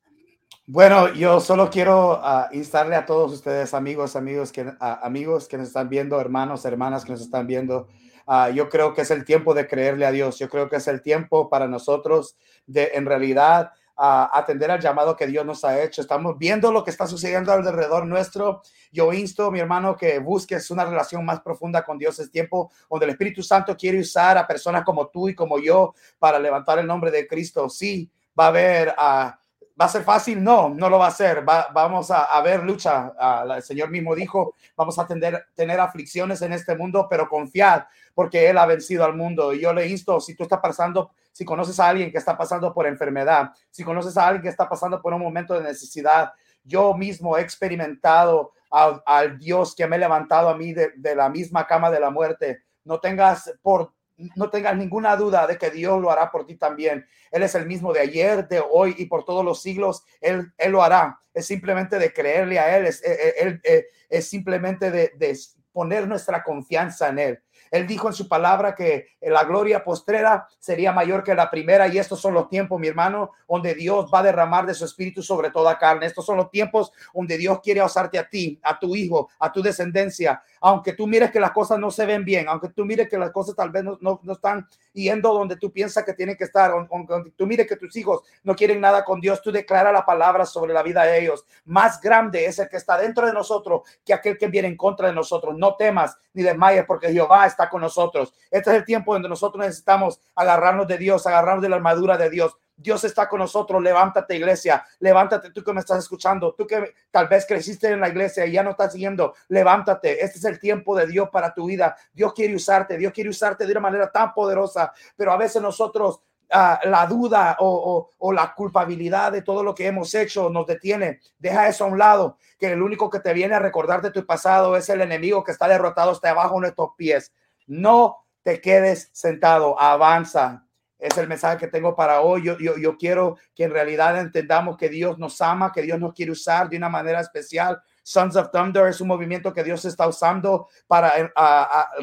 Bueno, 0.73 1.13
yo 1.13 1.41
solo 1.41 1.69
quiero 1.69 2.21
uh, 2.21 2.45
instarle 2.53 2.95
a 2.95 3.05
todos 3.05 3.33
ustedes, 3.33 3.75
amigos, 3.75 4.15
amigos 4.15 4.53
que, 4.53 4.63
uh, 4.63 4.75
amigos 5.03 5.49
que 5.49 5.59
nos 5.59 5.67
están 5.67 5.89
viendo, 5.89 6.21
hermanos, 6.21 6.65
hermanas 6.65 7.05
que 7.05 7.11
nos 7.11 7.23
están 7.23 7.49
viendo. 7.49 7.89
Uh, 8.25 8.53
yo 8.55 8.69
creo 8.69 8.95
que 8.95 9.01
es 9.01 9.11
el 9.11 9.25
tiempo 9.25 9.53
de 9.53 9.67
creerle 9.67 10.07
a 10.07 10.13
Dios. 10.13 10.39
Yo 10.39 10.49
creo 10.49 10.69
que 10.69 10.77
es 10.77 10.87
el 10.87 11.03
tiempo 11.03 11.51
para 11.51 11.67
nosotros 11.67 12.37
de, 12.69 12.93
en 12.95 13.05
realidad, 13.05 13.73
atender 13.97 14.71
al 14.71 14.81
llamado 14.81 15.17
que 15.17 15.27
Dios 15.27 15.45
nos 15.45 15.65
ha 15.65 15.83
hecho. 15.83 16.03
Estamos 16.03 16.39
viendo 16.39 16.71
lo 16.71 16.85
que 16.85 16.91
está 16.91 17.09
sucediendo 17.09 17.53
alrededor 17.53 18.07
nuestro. 18.07 18.63
Yo 18.93 19.13
insto, 19.13 19.51
mi 19.51 19.59
hermano, 19.59 19.97
que 19.97 20.21
busques 20.21 20.71
una 20.71 20.85
relación 20.85 21.25
más 21.25 21.41
profunda 21.41 21.85
con 21.85 21.99
Dios. 21.99 22.21
Es 22.21 22.31
tiempo 22.31 22.71
donde 22.89 23.07
el 23.07 23.11
Espíritu 23.11 23.43
Santo 23.43 23.77
quiere 23.77 23.99
usar 23.99 24.39
a 24.39 24.47
personas 24.47 24.85
como 24.85 25.09
tú 25.09 25.29
y 25.29 25.35
como 25.35 25.59
yo 25.59 25.95
para 26.21 26.39
levantar 26.39 26.79
el 26.79 26.87
nombre 26.87 27.11
de 27.11 27.27
Cristo. 27.27 27.69
Sí, 27.69 28.09
va 28.39 28.45
a 28.45 28.49
haber 28.49 28.95
a 28.97 29.41
¿Va 29.81 29.87
a 29.87 29.89
ser 29.89 30.03
fácil? 30.03 30.45
No, 30.45 30.69
no 30.69 30.91
lo 30.91 30.99
va 30.99 31.07
a 31.07 31.11
ser. 31.11 31.43
vamos 31.43 32.11
a, 32.11 32.39
ver 32.43 32.63
lucha. 32.63 33.15
el 33.57 33.63
Señor 33.63 33.89
mismo 33.89 34.15
dijo, 34.15 34.55
vamos 34.77 34.99
a 34.99 35.07
tener, 35.07 35.47
tener 35.55 35.81
aflicciones 35.81 36.43
en 36.43 36.53
este 36.53 36.77
mundo, 36.77 37.07
pero 37.09 37.27
confiad 37.27 37.85
porque 38.15 38.51
Él 38.51 38.59
ha 38.59 38.67
vencido 38.67 39.07
al 39.07 39.17
mundo. 39.17 39.55
Y 39.55 39.61
yo 39.63 39.73
le 39.73 39.87
insto, 39.87 40.21
si 40.21 40.35
tú 40.35 40.43
estás 40.43 40.61
pasando, 40.61 41.13
si 41.33 41.47
conoces 41.47 41.81
a 41.81 41.89
alguien 41.89 42.13
que 42.13 42.19
está 42.19 42.37
pasando 42.37 42.75
por 42.75 42.87
enfermedad, 42.87 43.53
si 43.71 43.83
conoces 43.83 44.19
a 44.19 44.27
alguien 44.27 44.43
que 44.43 44.49
está 44.51 44.69
pasando 44.69 45.01
por 45.01 45.15
un 45.15 45.23
momento 45.23 45.55
de 45.55 45.63
necesidad, 45.63 46.31
yo 46.63 46.93
mismo 46.93 47.39
he 47.39 47.41
experimentado 47.41 48.53
al, 48.71 49.39
Dios 49.39 49.75
que 49.75 49.87
me 49.87 49.97
ha 49.97 50.01
levantado 50.01 50.51
a 50.51 50.57
mí 50.59 50.75
de, 50.75 50.93
de 50.97 51.17
la 51.17 51.31
misma 51.31 51.67
cama 51.67 51.91
de 51.91 52.01
la 52.01 52.11
muerte. 52.11 52.65
No 52.85 53.01
tengas 53.01 53.51
por 53.63 53.95
no 54.37 54.51
tengas 54.51 54.77
ninguna 54.77 55.17
duda 55.17 55.47
de 55.47 55.59
que 55.59 55.71
Dios 55.71 56.01
lo 56.01 56.11
hará 56.11 56.31
por 56.31 56.47
ti 56.47 56.57
también. 56.57 57.07
Él 57.31 57.43
es 57.43 57.55
el 57.55 57.67
mismo 57.67 57.93
de 57.93 58.01
ayer, 58.01 58.49
de 58.49 58.63
hoy 58.71 58.95
y 58.99 59.07
por 59.07 59.25
todos 59.25 59.45
los 59.45 59.63
siglos. 59.63 60.05
Él, 60.21 60.53
él 60.59 60.73
lo 60.73 60.83
hará. 60.83 61.21
Es 61.33 61.47
simplemente 61.47 61.99
de 61.99 62.13
creerle 62.13 62.59
a 62.59 62.77
Él. 62.77 62.87
Es, 62.87 63.03
él, 63.03 63.61
es 64.09 64.29
simplemente 64.29 64.91
de, 64.91 65.13
de 65.17 65.39
poner 65.73 66.07
nuestra 66.07 66.43
confianza 66.43 67.09
en 67.09 67.19
Él. 67.19 67.43
Él 67.71 67.87
dijo 67.87 68.09
en 68.09 68.15
su 68.15 68.29
palabra 68.29 68.75
que 68.75 69.07
la 69.21 69.45
gloria 69.45 69.85
postrera 69.85 70.49
sería 70.59 70.93
mayor 70.93 71.23
que 71.23 71.35
la 71.35 71.51
primera 71.51 71.87
y 71.87 71.99
estos 71.99 72.21
son 72.21 72.35
los 72.35 72.49
tiempos, 72.49 72.81
mi 72.81 72.89
hermano, 72.89 73.31
donde 73.49 73.75
Dios 73.75 74.11
va 74.13 74.21
a 74.21 74.25
derramar 74.25 74.67
de 74.67 74.75
su 74.75 74.85
espíritu 74.85 75.23
sobre 75.23 75.51
toda 75.51 75.79
carne. 75.79 76.07
Estos 76.07 76.27
son 76.27 76.37
los 76.37 76.51
tiempos 76.51 76.91
donde 77.15 77.39
Dios 77.39 77.61
quiere 77.63 77.83
usarte 77.83 78.19
a 78.19 78.29
ti, 78.29 78.59
a 78.63 78.79
tu 78.79 78.97
hijo, 78.97 79.29
a 79.39 79.53
tu 79.53 79.63
descendencia, 79.63 80.43
aunque 80.61 80.93
tú 80.93 81.07
mires 81.07 81.31
que 81.31 81.41
las 81.41 81.53
cosas 81.53 81.79
no 81.79 81.91
se 81.91 82.05
ven 82.07 82.25
bien, 82.25 82.49
aunque 82.49 82.69
tú 82.69 82.85
mires 82.85 83.09
que 83.09 83.19
las 83.19 83.31
cosas 83.31 83.57
tal 83.57 83.71
vez 83.71 83.83
no, 83.83 83.99
no, 84.01 84.21
están 84.33 84.69
yendo 84.93 85.33
donde 85.33 85.57
tú 85.57 85.73
piensas 85.73 86.05
que 86.05 86.13
tienen 86.13 86.37
que 86.37 86.45
estar, 86.45 86.71
aunque 86.71 87.33
tú 87.37 87.47
mires 87.47 87.67
que 87.67 87.77
tus 87.77 87.97
hijos 87.97 88.23
no 88.43 88.55
quieren 88.55 88.81
nada 88.81 89.05
con 89.05 89.21
Dios, 89.21 89.41
tú 89.43 89.51
declara 89.51 89.91
la 89.91 90.05
palabra 90.05 90.45
sobre 90.45 90.75
la 90.75 90.83
vida 90.83 91.05
de 91.05 91.21
ellos. 91.21 91.45
Más 91.65 92.01
grande 92.01 92.45
es 92.45 92.59
el 92.59 92.69
que 92.69 92.77
está 92.77 92.99
dentro 92.99 93.27
de 93.27 93.33
nosotros 93.33 93.83
que 94.05 94.13
aquel 94.13 94.37
que 94.37 94.49
viene 94.49 94.69
en 94.69 94.77
contra 94.77 95.09
de 95.09 95.15
nosotros. 95.15 95.57
No 95.57 95.77
temas 95.77 96.17
ni 96.35 96.43
desmayes 96.43 96.85
porque 96.87 97.13
Jehová 97.13 97.47
está 97.47 97.69
con 97.69 97.81
nosotros. 97.81 98.35
Este 98.51 98.71
es 98.71 98.77
el 98.77 98.85
tiempo 98.85 99.13
donde 99.13 99.29
nosotros 99.29 99.65
necesitamos 99.65 100.21
agarrarnos 100.35 100.87
de 100.87 100.99
Dios, 100.99 101.27
agarrarnos 101.27 101.63
de 101.63 101.69
la 101.69 101.77
armadura 101.77 102.17
de 102.17 102.31
Dios. 102.31 102.57
Dios 102.81 103.05
está 103.05 103.29
con 103.29 103.41
nosotros. 103.41 103.83
Levántate, 103.83 104.37
iglesia. 104.37 104.85
Levántate 104.99 105.51
tú 105.51 105.63
que 105.63 105.73
me 105.73 105.81
estás 105.81 105.99
escuchando. 105.99 106.55
Tú 106.55 106.67
que 106.67 106.95
tal 107.11 107.29
vez 107.29 107.47
creciste 107.47 107.89
en 107.89 108.01
la 108.01 108.09
iglesia 108.09 108.47
y 108.47 108.53
ya 108.53 108.63
no 108.63 108.71
estás 108.71 108.93
siguiendo. 108.93 109.35
Levántate. 109.49 110.25
Este 110.25 110.39
es 110.39 110.45
el 110.45 110.59
tiempo 110.59 110.97
de 110.97 111.07
Dios 111.07 111.29
para 111.31 111.53
tu 111.53 111.67
vida. 111.67 111.97
Dios 112.13 112.33
quiere 112.33 112.55
usarte. 112.55 112.97
Dios 112.97 113.13
quiere 113.13 113.31
usarte 113.31 113.67
de 113.67 113.73
una 113.73 113.81
manera 113.81 114.11
tan 114.11 114.33
poderosa. 114.33 114.93
Pero 115.17 115.33
a 115.33 115.37
veces 115.37 115.61
nosotros 115.61 116.21
Uh, 116.53 116.89
la 116.89 117.07
duda 117.07 117.57
o, 117.61 118.33
la 118.33 118.53
culpabilidad 118.57 119.31
de 119.31 119.43
todo 119.43 119.63
lo 119.63 119.73
que 119.73 119.87
hemos 119.87 120.13
hecho 120.17 120.51
nos 120.51 120.67
detiene. 120.67 121.21
Deja 121.39 121.69
eso 121.69 121.85
a 121.85 121.87
un 121.87 121.97
lado, 121.97 122.39
que 122.59 122.73
el 122.73 122.83
único 122.83 123.09
que 123.09 123.21
te 123.21 123.33
viene 123.33 123.55
a 123.55 123.61
recordar 123.61 124.03
de 124.03 124.11
tu 124.11 124.27
pasado 124.27 124.77
es 124.77 124.89
el 124.89 125.01
enemigo 125.01 125.45
que 125.45 125.53
está 125.53 125.69
derrotado 125.69 126.11
hasta 126.11 126.31
abajo 126.31 126.57
de 126.57 126.63
nuestros 126.63 126.91
pies. 126.97 127.33
No 127.69 128.27
te 128.43 128.61
quedes 128.61 129.11
sentado, 129.13 129.81
avanza. 129.81 130.67
Es 131.01 131.17
el 131.19 131.29
mensaje 131.29 131.57
que 131.57 131.69
tengo 131.69 131.97
para 131.97 132.21
hoy. 132.21 132.45
Yo, 132.45 132.59
yo, 132.59 132.77
yo 132.77 132.97
quiero 132.97 133.37
que 133.55 133.65
en 133.65 133.71
realidad 133.71 134.19
entendamos 134.21 134.77
que 134.77 134.89
Dios 134.89 135.19
nos 135.19 135.41
ama, 135.41 135.73
que 135.73 135.83
Dios 135.83 135.99
nos 135.99 136.13
quiere 136.13 136.33
usar 136.33 136.69
de 136.69 136.77
una 136.77 136.89
manera 136.89 137.21
especial. 137.21 137.81
Sons 138.03 138.37
of 138.37 138.51
Thunder 138.51 138.87
es 138.87 139.01
un 139.01 139.09
movimiento 139.09 139.53
que 139.53 139.65
Dios 139.65 139.85
está 139.85 140.07
usando 140.07 140.69
para 140.87 141.19
eh, 141.19 141.31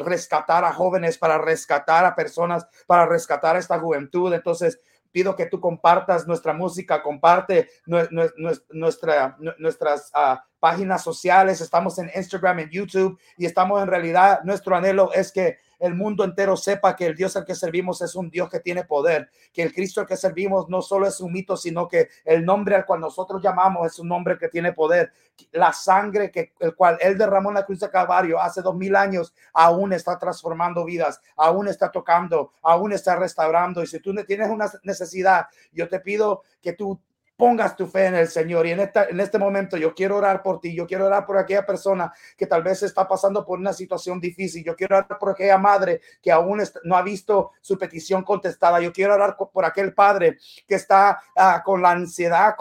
rescatar 0.04 0.64
a 0.64 0.72
jóvenes, 0.72 1.18
para 1.18 1.38
rescatar 1.38 2.04
a 2.04 2.14
personas, 2.14 2.66
para 2.86 3.06
rescatar 3.06 3.56
a 3.56 3.58
esta 3.58 3.78
juventud. 3.78 4.32
Entonces, 4.32 4.80
pido 5.12 5.36
que 5.36 5.46
tú 5.46 5.60
compartas 5.60 6.26
nuestra 6.26 6.52
música, 6.52 7.02
comparte 7.02 7.68
nuestra, 7.86 9.36
nuestras 9.58 10.12
uh, 10.14 10.36
páginas 10.58 11.02
sociales, 11.02 11.60
estamos 11.60 11.98
en 11.98 12.10
Instagram, 12.14 12.60
en 12.60 12.70
YouTube 12.70 13.18
y 13.36 13.46
estamos 13.46 13.82
en 13.82 13.88
realidad, 13.88 14.40
nuestro 14.44 14.76
anhelo 14.76 15.12
es 15.12 15.32
que 15.32 15.58
el 15.78 15.94
mundo 15.94 16.24
entero 16.24 16.56
sepa 16.56 16.96
que 16.96 17.06
el 17.06 17.16
Dios 17.16 17.36
al 17.36 17.44
que 17.44 17.54
servimos 17.54 18.02
es 18.02 18.14
un 18.14 18.30
Dios 18.30 18.48
que 18.48 18.60
tiene 18.60 18.84
poder, 18.84 19.30
que 19.52 19.62
el 19.62 19.72
Cristo 19.72 20.00
al 20.00 20.06
que 20.06 20.16
servimos 20.16 20.68
no 20.68 20.82
solo 20.82 21.06
es 21.06 21.20
un 21.20 21.32
mito, 21.32 21.56
sino 21.56 21.88
que 21.88 22.08
el 22.24 22.44
nombre 22.44 22.74
al 22.74 22.84
cual 22.84 23.00
nosotros 23.00 23.42
llamamos 23.42 23.86
es 23.86 23.98
un 23.98 24.08
nombre 24.08 24.38
que 24.38 24.48
tiene 24.48 24.72
poder. 24.72 25.12
La 25.52 25.72
sangre 25.72 26.30
que 26.30 26.52
el 26.58 26.74
cual 26.74 26.98
él 27.00 27.16
derramó 27.16 27.50
en 27.50 27.56
la 27.56 27.64
cruz 27.64 27.80
de 27.80 27.90
Calvario 27.90 28.40
hace 28.40 28.60
dos 28.60 28.74
mil 28.74 28.96
años 28.96 29.32
aún 29.52 29.92
está 29.92 30.18
transformando 30.18 30.84
vidas, 30.84 31.20
aún 31.36 31.68
está 31.68 31.90
tocando, 31.90 32.52
aún 32.62 32.92
está 32.92 33.16
restaurando. 33.16 33.82
Y 33.82 33.86
si 33.86 34.00
tú 34.00 34.14
tienes 34.26 34.48
una 34.48 34.70
necesidad, 34.82 35.46
yo 35.72 35.88
te 35.88 36.00
pido 36.00 36.42
que 36.60 36.72
tú 36.72 37.00
pongas 37.38 37.76
tu 37.76 37.86
fe 37.86 38.06
en 38.06 38.16
el 38.16 38.26
Señor. 38.26 38.66
Y 38.66 38.72
en, 38.72 38.80
esta, 38.80 39.04
en 39.04 39.20
este 39.20 39.38
momento 39.38 39.76
yo 39.76 39.94
quiero 39.94 40.16
orar 40.16 40.42
por 40.42 40.60
ti, 40.60 40.74
yo 40.74 40.88
quiero 40.88 41.06
orar 41.06 41.24
por 41.24 41.38
aquella 41.38 41.64
persona 41.64 42.12
que 42.36 42.46
tal 42.46 42.64
vez 42.64 42.82
está 42.82 43.06
pasando 43.06 43.46
por 43.46 43.60
una 43.60 43.72
situación 43.72 44.20
difícil, 44.20 44.64
yo 44.64 44.74
quiero 44.74 44.96
orar 44.96 45.18
por 45.18 45.30
aquella 45.30 45.56
madre 45.56 46.00
que 46.20 46.32
aún 46.32 46.60
no 46.82 46.96
ha 46.96 47.02
visto 47.02 47.52
su 47.60 47.78
petición 47.78 48.24
contestada, 48.24 48.80
yo 48.80 48.92
quiero 48.92 49.14
orar 49.14 49.36
por 49.36 49.64
aquel 49.64 49.94
padre 49.94 50.38
que 50.66 50.74
está 50.74 51.20
ah, 51.36 51.62
con 51.64 51.80
la 51.80 51.92
ansiedad, 51.92 52.56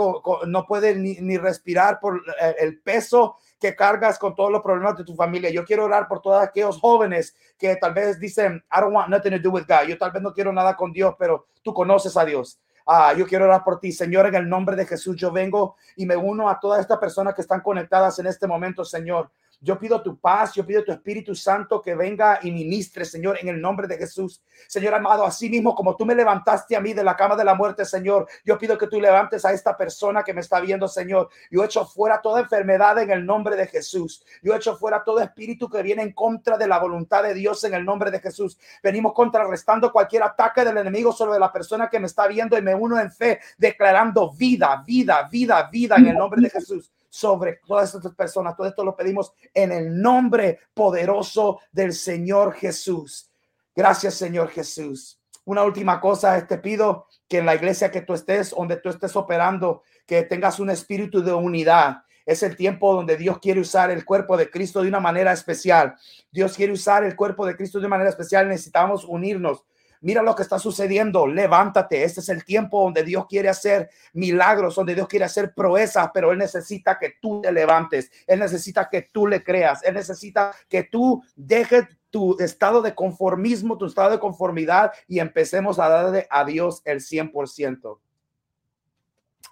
no 0.45 0.67
puede 0.67 0.95
ni, 0.95 1.37
respirar 1.37 1.99
por 1.99 2.21
eh, 2.39 2.55
el 2.59 2.79
peso 2.79 3.37
que 3.59 3.75
cargas 3.75 4.19
con 4.19 4.35
todos 4.35 4.51
los 4.51 4.61
problemas 4.61 4.95
de 4.95 5.03
tu 5.03 5.15
familia. 5.15 5.49
Yo 5.49 5.65
quiero 5.65 5.85
orar 5.85 6.07
por 6.07 6.21
todos 6.21 6.43
aquellos 6.43 6.79
jóvenes 6.79 7.35
que 7.57 7.75
tal 7.77 7.95
vez 7.95 8.19
dicen, 8.19 8.63
I 8.71 8.79
don't 8.79 8.93
want 8.93 9.09
nothing 9.09 9.31
to 9.31 9.39
do 9.39 9.49
with 9.49 9.65
God. 9.67 9.87
Yo 9.87 9.97
tal 9.97 10.11
vez 10.11 10.21
no 10.21 10.33
quiero 10.33 10.53
nada 10.53 10.75
con 10.75 10.91
Dios, 10.91 11.15
pero 11.17 11.47
tú 11.63 11.73
conoces 11.73 12.15
a 12.15 12.25
Dios. 12.25 12.59
Ah, 12.89 13.13
yo 13.13 13.27
quiero 13.27 13.45
orar 13.45 13.65
por 13.65 13.81
ti, 13.81 13.91
Señor, 13.91 14.27
en 14.27 14.35
el 14.35 14.47
nombre 14.47 14.77
de 14.77 14.85
Jesús. 14.85 15.17
Yo 15.17 15.29
vengo 15.29 15.75
y 15.97 16.05
me 16.05 16.15
uno 16.15 16.49
a 16.49 16.57
todas 16.57 16.79
estas 16.79 16.97
personas 16.97 17.35
que 17.35 17.41
están 17.41 17.59
conectadas 17.59 18.17
en 18.19 18.27
este 18.27 18.47
momento, 18.47 18.85
Señor. 18.85 19.29
Yo 19.59 19.79
pido 19.79 20.03
tu 20.03 20.19
paz, 20.19 20.53
yo 20.53 20.65
pido 20.65 20.83
tu 20.83 20.91
Espíritu 20.91 21.33
Santo 21.33 21.81
que 21.81 21.95
venga 21.95 22.39
y 22.43 22.51
ministre, 22.51 23.05
Señor, 23.05 23.39
en 23.41 23.47
el 23.47 23.59
nombre 23.59 23.87
de 23.87 23.97
Jesús. 23.97 24.43
Señor 24.67 24.93
amado, 24.93 25.25
así 25.25 25.49
mismo 25.49 25.73
como 25.73 25.95
tú 25.95 26.05
me 26.05 26.13
levantaste 26.13 26.75
a 26.75 26.79
mí 26.79 26.93
de 26.93 27.03
la 27.03 27.15
cama 27.15 27.35
de 27.35 27.43
la 27.43 27.55
muerte, 27.55 27.83
Señor, 27.83 28.27
yo 28.45 28.57
pido 28.59 28.77
que 28.77 28.85
tú 28.85 29.01
levantes 29.01 29.45
a 29.45 29.53
esta 29.53 29.75
persona 29.75 30.23
que 30.23 30.33
me 30.33 30.41
está 30.41 30.59
viendo, 30.59 30.87
Señor. 30.87 31.29
Yo 31.49 31.63
echo 31.63 31.85
fuera 31.85 32.21
toda 32.21 32.41
enfermedad 32.41 32.99
en 32.99 33.09
el 33.09 33.25
nombre 33.25 33.55
de 33.55 33.65
Jesús. 33.65 34.23
Yo 34.43 34.53
echo 34.53 34.77
fuera 34.77 35.03
todo 35.03 35.21
espíritu 35.21 35.67
que 35.69 35.81
viene 35.81 36.03
en 36.03 36.13
contra 36.13 36.55
de 36.55 36.67
la 36.67 36.77
voluntad 36.77 37.23
de 37.23 37.33
Dios 37.33 37.63
en 37.63 37.73
el 37.73 37.83
nombre 37.83 38.11
de 38.11 38.19
Jesús. 38.19 38.59
Venimos 38.83 39.13
contrarrestando 39.13 39.91
cualquier 39.91 40.21
ataque 40.21 40.63
del 40.63 40.77
enemigo 40.77 41.11
sobre 41.11 41.39
la 41.39 41.51
persona 41.51 41.89
que 41.89 41.99
me 41.99 42.05
está 42.05 42.27
viendo 42.27 42.55
y 42.57 42.61
me 42.61 42.75
uno 42.75 42.99
en 42.99 43.11
fe, 43.11 43.39
declarando 43.57 44.31
vida, 44.33 44.83
vida, 44.85 45.27
vida, 45.31 45.67
vida 45.71 45.95
en 45.95 46.07
el 46.07 46.15
nombre 46.15 46.41
de 46.41 46.49
Jesús 46.51 46.91
sobre 47.09 47.59
todas 47.65 47.93
estas 47.93 48.13
personas. 48.15 48.55
Todo 48.55 48.67
esto 48.67 48.83
lo 48.83 48.95
pedimos 48.95 49.33
en 49.53 49.71
el 49.71 50.01
nombre 50.01 50.59
poderoso 50.73 51.59
del 51.71 51.93
Señor 51.93 52.53
Jesús. 52.53 53.31
Gracias, 53.75 54.15
Señor 54.15 54.49
Jesús. 54.49 55.19
Una 55.45 55.63
última 55.63 56.01
cosa, 56.01 56.45
te 56.45 56.57
pido 56.57 57.07
que 57.27 57.37
en 57.37 57.45
la 57.45 57.55
iglesia 57.55 57.91
que 57.91 58.01
tú 58.01 58.13
estés, 58.13 58.51
donde 58.51 58.77
tú 58.77 58.89
estés 58.89 59.15
operando, 59.15 59.83
que 60.05 60.23
tengas 60.23 60.59
un 60.59 60.69
espíritu 60.69 61.23
de 61.23 61.33
unidad. 61.33 62.03
Es 62.25 62.43
el 62.43 62.57
tiempo 62.57 62.93
donde 62.93 63.15
Dios 63.15 63.39
quiere 63.39 63.61
usar 63.61 63.89
el 63.89 64.03
cuerpo 64.03 64.35
de 64.35 64.49
Cristo 64.49 64.81
de 64.81 64.89
una 64.89 64.99
manera 64.99 65.31
especial. 65.31 65.95
Dios 66.31 66.55
quiere 66.55 66.73
usar 66.73 67.05
el 67.05 67.15
cuerpo 67.15 67.45
de 67.45 67.55
Cristo 67.55 67.79
de 67.79 67.85
una 67.85 67.95
manera 67.95 68.09
especial. 68.09 68.49
Necesitamos 68.49 69.05
unirnos 69.05 69.63
mira 70.01 70.21
lo 70.21 70.35
que 70.35 70.43
está 70.43 70.59
sucediendo, 70.59 71.27
levántate, 71.27 72.03
este 72.03 72.19
es 72.19 72.29
el 72.29 72.43
tiempo 72.43 72.83
donde 72.83 73.03
Dios 73.03 73.25
quiere 73.27 73.49
hacer 73.49 73.89
milagros, 74.13 74.75
donde 74.75 74.95
Dios 74.95 75.07
quiere 75.07 75.25
hacer 75.25 75.53
proezas, 75.53 76.09
pero 76.13 76.31
Él 76.31 76.37
necesita 76.37 76.97
que 76.97 77.15
tú 77.21 77.41
te 77.41 77.51
levantes, 77.51 78.11
Él 78.25 78.39
necesita 78.39 78.89
que 78.89 79.03
tú 79.03 79.27
le 79.27 79.43
creas, 79.43 79.83
Él 79.83 79.93
necesita 79.93 80.53
que 80.69 80.83
tú 80.83 81.23
dejes 81.35 81.85
tu 82.09 82.37
estado 82.39 82.81
de 82.81 82.95
conformismo, 82.95 83.77
tu 83.77 83.85
estado 83.85 84.11
de 84.11 84.19
conformidad 84.19 84.91
y 85.07 85.19
empecemos 85.19 85.79
a 85.79 85.89
darle 85.89 86.27
a 86.29 86.45
Dios 86.45 86.81
el 86.85 86.99
100%. 86.99 87.99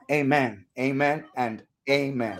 Amen, 0.09 0.67
amen, 0.77 1.25
and 1.35 1.65
amen. 1.87 2.39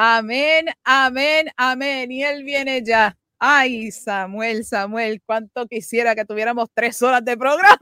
Amén, 0.00 0.66
amén, 0.84 1.48
amén. 1.56 2.12
Y 2.12 2.22
Él 2.22 2.44
viene 2.44 2.84
ya. 2.84 3.16
Ay, 3.38 3.90
Samuel, 3.92 4.64
Samuel, 4.64 5.22
cuánto 5.24 5.66
quisiera 5.66 6.14
que 6.14 6.24
tuviéramos 6.24 6.68
tres 6.74 7.00
horas 7.02 7.24
de 7.24 7.36
programa. 7.36 7.78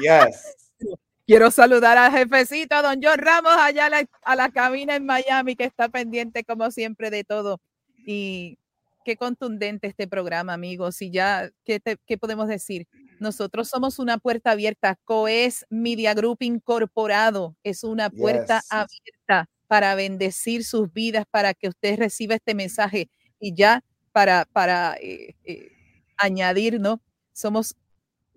Yes. 0.00 0.56
Quiero 1.26 1.50
saludar 1.50 1.96
al 1.98 2.10
jefecito, 2.12 2.82
don 2.82 2.98
John 3.02 3.18
Ramos, 3.18 3.52
allá 3.56 3.86
a 3.86 3.90
la, 3.90 4.04
a 4.22 4.36
la 4.36 4.48
cabina 4.50 4.96
en 4.96 5.06
Miami, 5.06 5.54
que 5.56 5.64
está 5.64 5.88
pendiente, 5.88 6.42
como 6.44 6.70
siempre, 6.70 7.10
de 7.10 7.22
todo. 7.22 7.60
Y 8.06 8.58
qué 9.04 9.16
contundente 9.16 9.86
este 9.86 10.08
programa, 10.08 10.52
amigos. 10.54 11.00
Y 11.00 11.10
ya, 11.10 11.50
¿qué, 11.64 11.78
te- 11.78 11.96
qué 12.06 12.18
podemos 12.18 12.48
decir? 12.48 12.86
Nosotros 13.20 13.68
somos 13.68 13.98
una 14.00 14.18
puerta 14.18 14.50
abierta. 14.50 14.98
COES 15.04 15.64
Media 15.70 16.12
Group 16.14 16.38
Incorporado 16.40 17.56
es 17.62 17.84
una 17.84 18.10
puerta 18.10 18.56
Yes. 18.60 18.66
abierta 18.70 19.48
para 19.68 19.94
bendecir 19.94 20.64
sus 20.64 20.92
vidas, 20.92 21.24
para 21.30 21.54
que 21.54 21.68
usted 21.68 21.98
reciba 21.98 22.34
este 22.34 22.54
mensaje. 22.54 23.08
Y 23.38 23.54
ya 23.54 23.84
para, 24.12 24.44
para 24.46 24.96
eh, 25.00 25.34
eh, 25.44 25.70
añadir, 26.16 26.80
¿no? 26.80 27.00
Somos, 27.32 27.76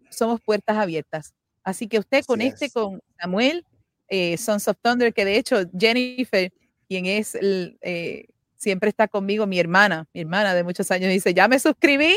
somos 0.10 0.42
puertas 0.42 0.78
abiertas. 0.78 1.34
Así 1.64 1.88
que 1.88 2.00
usted 2.00 2.24
conecte 2.26 2.66
es. 2.66 2.74
con 2.74 3.02
Samuel, 3.20 3.66
eh, 4.08 4.38
Sons 4.38 4.68
of 4.68 4.78
Thunder, 4.82 5.14
que 5.14 5.26
de 5.26 5.38
hecho 5.38 5.58
Jennifer, 5.78 6.52
quien 6.88 7.06
es 7.08 7.36
el, 7.36 7.78
eh, 7.82 8.28
siempre 8.58 8.90
está 8.90 9.08
conmigo, 9.08 9.48
mi 9.48 9.60
hermana, 9.60 10.08
mi 10.14 10.22
hermana 10.22 10.54
de 10.54 10.64
muchos 10.64 10.92
años, 10.92 11.10
dice, 11.12 11.34
ya 11.34 11.48
me 11.48 11.60
suscribí 11.60 12.16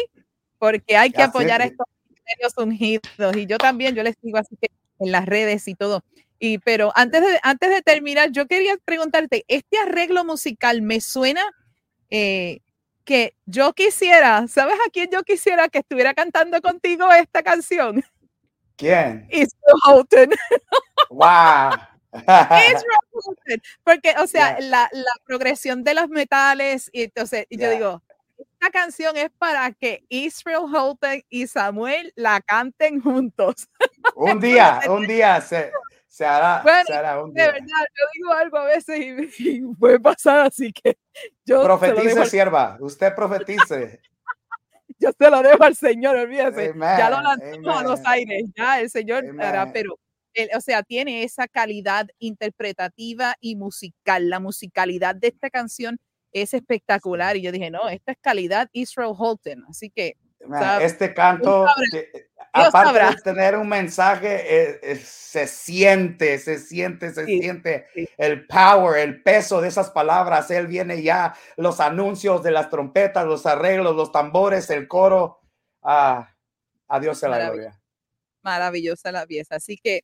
porque 0.59 0.97
hay 0.97 1.11
que 1.13 1.19
Ya 1.19 1.25
apoyar 1.25 1.63
a 1.63 1.65
sé. 1.65 1.71
estos 1.71 1.87
ministerios 2.09 2.53
ungidos. 2.59 3.37
Y 3.37 3.47
yo 3.47 3.59
también, 3.59 3.95
yo 3.95 4.03
les 4.03 4.17
digo 4.23 4.39
así 4.39 4.57
que 4.61 4.69
en 5.01 5.13
las 5.13 5.27
redes 5.27 5.67
y 5.69 5.75
todo. 5.75 6.05
Y, 6.41 6.59
pero 6.59 6.93
antes 6.95 7.23
de, 7.23 7.39
antes 7.43 7.71
de 7.71 7.83
terminar, 7.83 8.31
yo 8.33 8.47
quería 8.47 8.77
preguntarte, 8.85 9.45
¿este 9.49 9.79
arreglo 9.79 10.25
musical 10.25 10.83
me 10.83 11.01
suena 11.01 11.43
eh, 12.11 12.61
que 13.09 13.35
yo 13.47 13.73
quisiera, 13.73 14.47
¿sabes 14.49 14.75
a 14.87 14.91
quién 14.91 15.09
yo 15.11 15.23
quisiera 15.23 15.71
que 15.71 15.79
estuviera 15.79 16.13
cantando 16.13 16.61
contigo 16.61 17.11
esta 17.11 17.43
canción? 17.43 18.05
¿Quién? 18.77 19.27
Israel 19.31 19.79
Houghton. 19.85 20.31
Wow. 21.11 21.71
Israel 22.13 22.85
Houghton. 23.13 23.63
Porque, 23.83 24.15
o 24.23 24.27
sea, 24.27 24.59
Yeah. 24.59 24.69
la, 24.69 24.89
la 24.93 25.13
progresión 25.25 25.83
de 25.85 25.95
los 25.95 26.11
metales, 26.11 26.91
y 26.93 27.05
entonces 27.05 27.47
y 27.49 27.57
yo 27.57 27.63
Yeah. 27.63 27.71
digo, 27.71 28.03
esta 28.37 28.71
canción 28.71 29.17
es 29.17 29.31
para 29.39 29.73
que 29.73 30.05
Israel 30.11 30.67
Houghton 30.71 31.23
y 31.31 31.47
Samuel 31.47 32.13
la 32.15 32.43
canten 32.43 33.01
juntos. 33.01 33.69
un 34.17 34.39
día, 34.41 34.81
un 34.87 35.07
día 35.07 35.41
se, 35.41 35.73
se 36.09 36.25
hará, 36.25 36.63
Bueno, 36.63 36.85
se 36.87 36.95
hará 36.95 37.23
un 37.23 37.33
De 37.33 37.43
día. 37.43 37.53
verdad, 37.53 37.67
yo 37.69 38.05
digo 38.15 38.33
algo 38.33 38.57
a 38.59 38.65
veces 38.65 38.99
y, 38.99 39.13
y 39.59 39.61
puede 39.79 40.01
pasar, 40.01 40.47
así 40.47 40.73
que 40.73 40.97
yo 41.45 41.63
Profetice, 41.63 42.09
dejo, 42.09 42.21
al- 42.23 42.29
sierva. 42.31 42.77
Usted 42.81 43.15
profetice. 43.15 44.01
yo 44.99 45.11
se 45.17 45.31
lo 45.31 45.43
dejo 45.43 45.63
al 45.63 45.77
Señor, 45.77 46.17
olvídese. 46.17 46.73
ya 46.77 47.11
lo 47.11 47.17
Amen, 47.19 47.25
lanzamos 47.63 47.79
a 47.79 47.83
los 47.83 48.01
amen. 48.01 48.07
aires, 48.07 48.43
ya 48.57 48.81
el 48.81 48.91
Señor 48.91 49.25
hará, 49.39 49.63
Amen. 49.63 49.73
pero 49.75 49.99
él, 50.35 50.49
o 50.57 50.61
sea, 50.61 50.83
tiene 50.83 51.25
esa 51.25 51.47
calidad 51.49 52.09
interpretativa 52.19 53.35
y 53.41 53.57
musical. 53.57 54.29
La 54.31 54.41
musicalidad 54.41 55.15
de 55.15 55.29
esta 55.29 55.51
canción 55.51 55.99
es 56.33 56.55
espectacular. 56.55 57.37
Y 57.37 57.43
yo 57.43 57.51
dije, 57.53 57.71
no, 57.71 57.89
esta 57.89 58.13
es 58.13 58.19
calidad 58.21 58.69
Israel 58.73 59.15
Houghton. 59.17 59.65
Así 59.69 59.91
que 59.91 60.17
Man, 60.47 60.81
Este 60.83 61.13
canto, 61.13 61.67
Dios 62.55 62.69
aparte 62.69 62.89
sabrá. 62.99 63.11
de 63.11 63.17
tener 63.23 63.57
un 63.57 63.69
mensaje, 63.69 64.29
eh, 64.73 64.81
eh, 64.83 64.97
se 64.97 65.47
siente, 65.47 66.39
se 66.39 66.59
siente, 66.59 67.13
se 67.13 67.27
Sí, 67.27 67.41
siente 67.41 67.87
sí. 67.95 68.09
el 68.17 68.47
power, 68.47 68.99
el 69.01 69.23
peso 69.23 69.61
de 69.61 69.69
esas 69.69 69.91
palabras. 69.91 70.51
Él 70.51 70.67
viene 70.67 71.03
ya, 71.03 71.35
los 71.57 71.81
anuncios 71.81 72.43
de 72.43 72.51
las 72.51 72.71
trompetas, 72.71 73.27
los 73.27 73.45
arreglos, 73.47 73.95
los 73.95 74.11
tambores, 74.13 74.71
el 74.71 74.89
coro. 74.89 75.41
Ah, 75.83 76.35
a 76.89 77.01
Dios 77.01 77.19
sea 77.19 77.29
la 77.29 77.39
gloria. 77.51 77.81
maravillosa 78.43 79.13
la 79.13 79.27
pieza. 79.27 79.57
Así 79.57 79.77
que, 79.77 80.03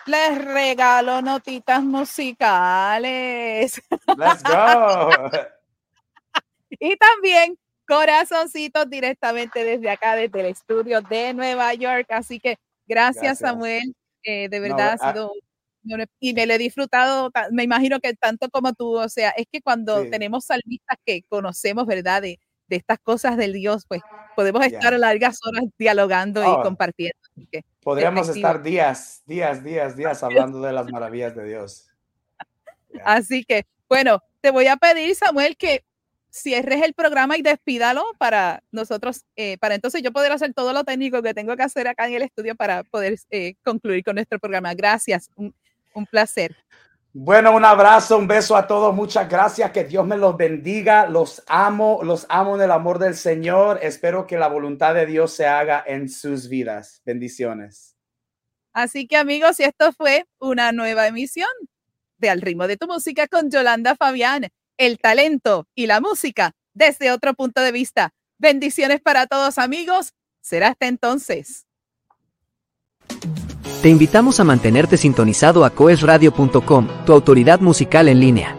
Les 0.06 0.44
regalo 0.44 1.22
notitas 1.22 1.82
musicales 1.82 3.80
Let's 4.16 4.42
go. 4.42 5.10
y 6.70 6.96
también 6.96 7.56
corazoncitos 7.86 8.88
directamente 8.88 9.64
desde 9.64 9.90
acá, 9.90 10.16
desde 10.16 10.40
el 10.40 10.46
estudio 10.46 11.00
de 11.02 11.34
Nueva 11.34 11.72
York. 11.74 12.06
Así 12.10 12.40
que 12.40 12.56
gracias, 12.86 13.22
Gracias. 13.22 13.38
Samuel. 13.38 13.94
Eh, 14.22 14.48
de 14.48 14.56
No, 14.58 14.62
verdad 14.62 14.96
ah- 15.00 15.08
ha 15.08 15.12
sido 15.12 15.32
honor 15.86 16.06
y 16.18 16.32
me 16.32 16.46
lo 16.46 16.54
he 16.54 16.58
disfrutado, 16.58 17.30
ta- 17.30 17.48
me 17.52 17.62
imagino 17.62 18.00
que 18.00 18.14
tanto 18.14 18.48
como 18.48 18.72
tú, 18.72 18.96
o 18.96 19.08
sea, 19.10 19.30
es 19.36 19.46
que 19.52 19.60
cuando 19.60 20.02
Sí. 20.04 20.10
tenemos 20.10 20.46
salmistas 20.46 20.96
que 21.04 21.22
conocemos, 21.28 21.86
¿verdad? 21.86 22.22
De, 22.22 22.38
de 22.74 22.78
estas 22.78 22.98
cosas 22.98 23.36
del 23.36 23.52
Dios, 23.52 23.84
pues 23.86 24.02
podemos 24.34 24.64
estar 24.66 24.92
largas 24.98 25.38
horas 25.46 25.64
dialogando 25.78 26.42
Oh. 26.44 26.60
y 26.60 26.62
compartiendo. 26.64 27.16
que, 27.52 27.62
Podríamos 27.82 28.28
estar 28.28 28.62
días, 28.62 29.22
días, 29.26 29.62
días, 29.62 29.96
días 29.96 30.22
hablando 30.22 30.60
de 30.60 30.72
las 30.72 30.90
maravillas 30.90 31.34
de 31.36 31.44
Dios. 31.46 31.86
Ya. 32.92 33.02
así 33.04 33.44
que, 33.44 33.64
bueno, 33.88 34.20
te 34.40 34.50
voy 34.50 34.66
a 34.66 34.76
pedir, 34.76 35.14
Samuel, 35.14 35.56
que 35.56 35.84
cierres 36.30 36.82
el 36.82 36.94
programa 36.94 37.36
y 37.36 37.42
despídalo 37.42 38.04
para 38.18 38.62
nosotros, 38.72 39.24
eh, 39.36 39.56
para 39.58 39.76
entonces 39.76 40.02
yo 40.02 40.12
poder 40.12 40.32
hacer 40.32 40.52
todo 40.52 40.72
lo 40.72 40.82
técnico 40.82 41.22
que 41.22 41.32
tengo 41.34 41.56
que 41.56 41.62
hacer 41.62 41.86
acá 41.86 42.08
en 42.08 42.14
el 42.14 42.22
estudio 42.22 42.56
para 42.56 42.82
poder 42.82 43.16
eh, 43.30 43.54
concluir 43.64 44.02
con 44.02 44.16
nuestro 44.16 44.38
programa. 44.40 44.74
Gracias, 44.74 45.30
un, 45.36 45.54
un 45.94 46.06
placer. 46.06 46.56
Bueno, 47.16 47.54
un 47.54 47.64
abrazo, 47.64 48.18
un 48.18 48.26
beso 48.26 48.56
a 48.56 48.66
todos. 48.66 48.92
Muchas 48.92 49.28
gracias. 49.28 49.70
Que 49.70 49.84
Dios 49.84 50.04
me 50.04 50.16
los 50.16 50.36
bendiga. 50.36 51.06
Los 51.06 51.44
amo, 51.46 52.00
los 52.02 52.26
amo 52.28 52.56
en 52.56 52.62
el 52.62 52.72
amor 52.72 52.98
del 52.98 53.14
Señor. 53.14 53.78
Espero 53.82 54.26
que 54.26 54.36
la 54.36 54.48
voluntad 54.48 54.94
de 54.94 55.06
Dios 55.06 55.32
se 55.32 55.46
haga 55.46 55.84
en 55.86 56.08
sus 56.08 56.48
vidas. 56.48 57.02
Bendiciones. 57.04 57.96
Así 58.72 59.06
que 59.06 59.16
amigos, 59.16 59.60
esto 59.60 59.92
fue 59.92 60.26
una 60.40 60.72
nueva 60.72 61.06
emisión 61.06 61.48
de 62.18 62.30
Al 62.30 62.40
ritmo 62.40 62.66
de 62.66 62.76
tu 62.76 62.88
música 62.88 63.28
con 63.28 63.48
Yolanda 63.48 63.94
Fabián, 63.94 64.48
el 64.76 64.98
talento 64.98 65.68
y 65.72 65.86
la 65.86 66.00
música 66.00 66.50
desde 66.72 67.12
otro 67.12 67.34
punto 67.34 67.60
de 67.60 67.70
vista. 67.70 68.12
Bendiciones 68.38 69.00
para 69.00 69.28
todos 69.28 69.58
amigos. 69.58 70.14
Será 70.40 70.70
hasta 70.70 70.88
entonces. 70.88 71.64
Te 73.84 73.90
invitamos 73.90 74.40
a 74.40 74.44
mantenerte 74.44 74.96
sintonizado 74.96 75.62
a 75.62 75.68
coesradio.com, 75.68 76.88
tu 77.04 77.12
autoridad 77.12 77.60
musical 77.60 78.08
en 78.08 78.18
línea. 78.18 78.56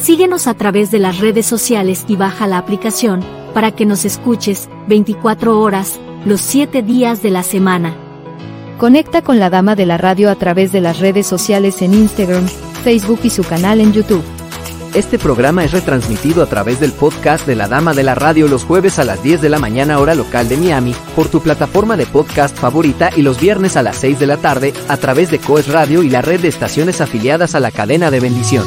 Síguenos 0.00 0.46
a 0.46 0.54
través 0.54 0.90
de 0.90 0.98
las 0.98 1.18
redes 1.18 1.44
sociales 1.44 2.06
y 2.08 2.16
baja 2.16 2.46
la 2.46 2.56
aplicación 2.56 3.20
para 3.52 3.72
que 3.72 3.84
nos 3.84 4.06
escuches 4.06 4.70
24 4.88 5.60
horas, 5.60 6.00
los 6.24 6.40
7 6.40 6.80
días 6.82 7.22
de 7.22 7.30
la 7.30 7.42
semana. 7.42 7.94
Conecta 8.78 9.20
con 9.20 9.38
la 9.38 9.50
Dama 9.50 9.76
de 9.76 9.84
la 9.84 9.98
Radio 9.98 10.30
a 10.30 10.36
través 10.36 10.72
de 10.72 10.80
las 10.80 11.00
redes 11.00 11.26
sociales 11.26 11.82
en 11.82 11.92
Instagram, 11.92 12.48
Facebook 12.82 13.20
y 13.24 13.28
su 13.28 13.44
canal 13.44 13.78
en 13.78 13.92
YouTube. 13.92 14.24
Este 14.94 15.18
programa 15.18 15.64
es 15.64 15.72
retransmitido 15.72 16.42
a 16.42 16.46
través 16.46 16.78
del 16.78 16.92
podcast 16.92 17.46
de 17.46 17.54
la 17.54 17.66
Dama 17.66 17.94
de 17.94 18.02
la 18.02 18.14
Radio 18.14 18.46
los 18.46 18.64
jueves 18.64 18.98
a 18.98 19.04
las 19.04 19.22
10 19.22 19.40
de 19.40 19.48
la 19.48 19.58
mañana 19.58 19.98
hora 19.98 20.14
local 20.14 20.50
de 20.50 20.58
Miami, 20.58 20.94
por 21.16 21.28
tu 21.28 21.40
plataforma 21.40 21.96
de 21.96 22.04
podcast 22.04 22.54
favorita 22.54 23.10
y 23.16 23.22
los 23.22 23.40
viernes 23.40 23.78
a 23.78 23.82
las 23.82 23.96
6 23.96 24.18
de 24.18 24.26
la 24.26 24.36
tarde 24.36 24.74
a 24.88 24.98
través 24.98 25.30
de 25.30 25.38
Coes 25.38 25.68
Radio 25.68 26.02
y 26.02 26.10
la 26.10 26.20
red 26.20 26.40
de 26.40 26.48
estaciones 26.48 27.00
afiliadas 27.00 27.54
a 27.54 27.60
la 27.60 27.70
cadena 27.70 28.10
de 28.10 28.20
bendición. 28.20 28.66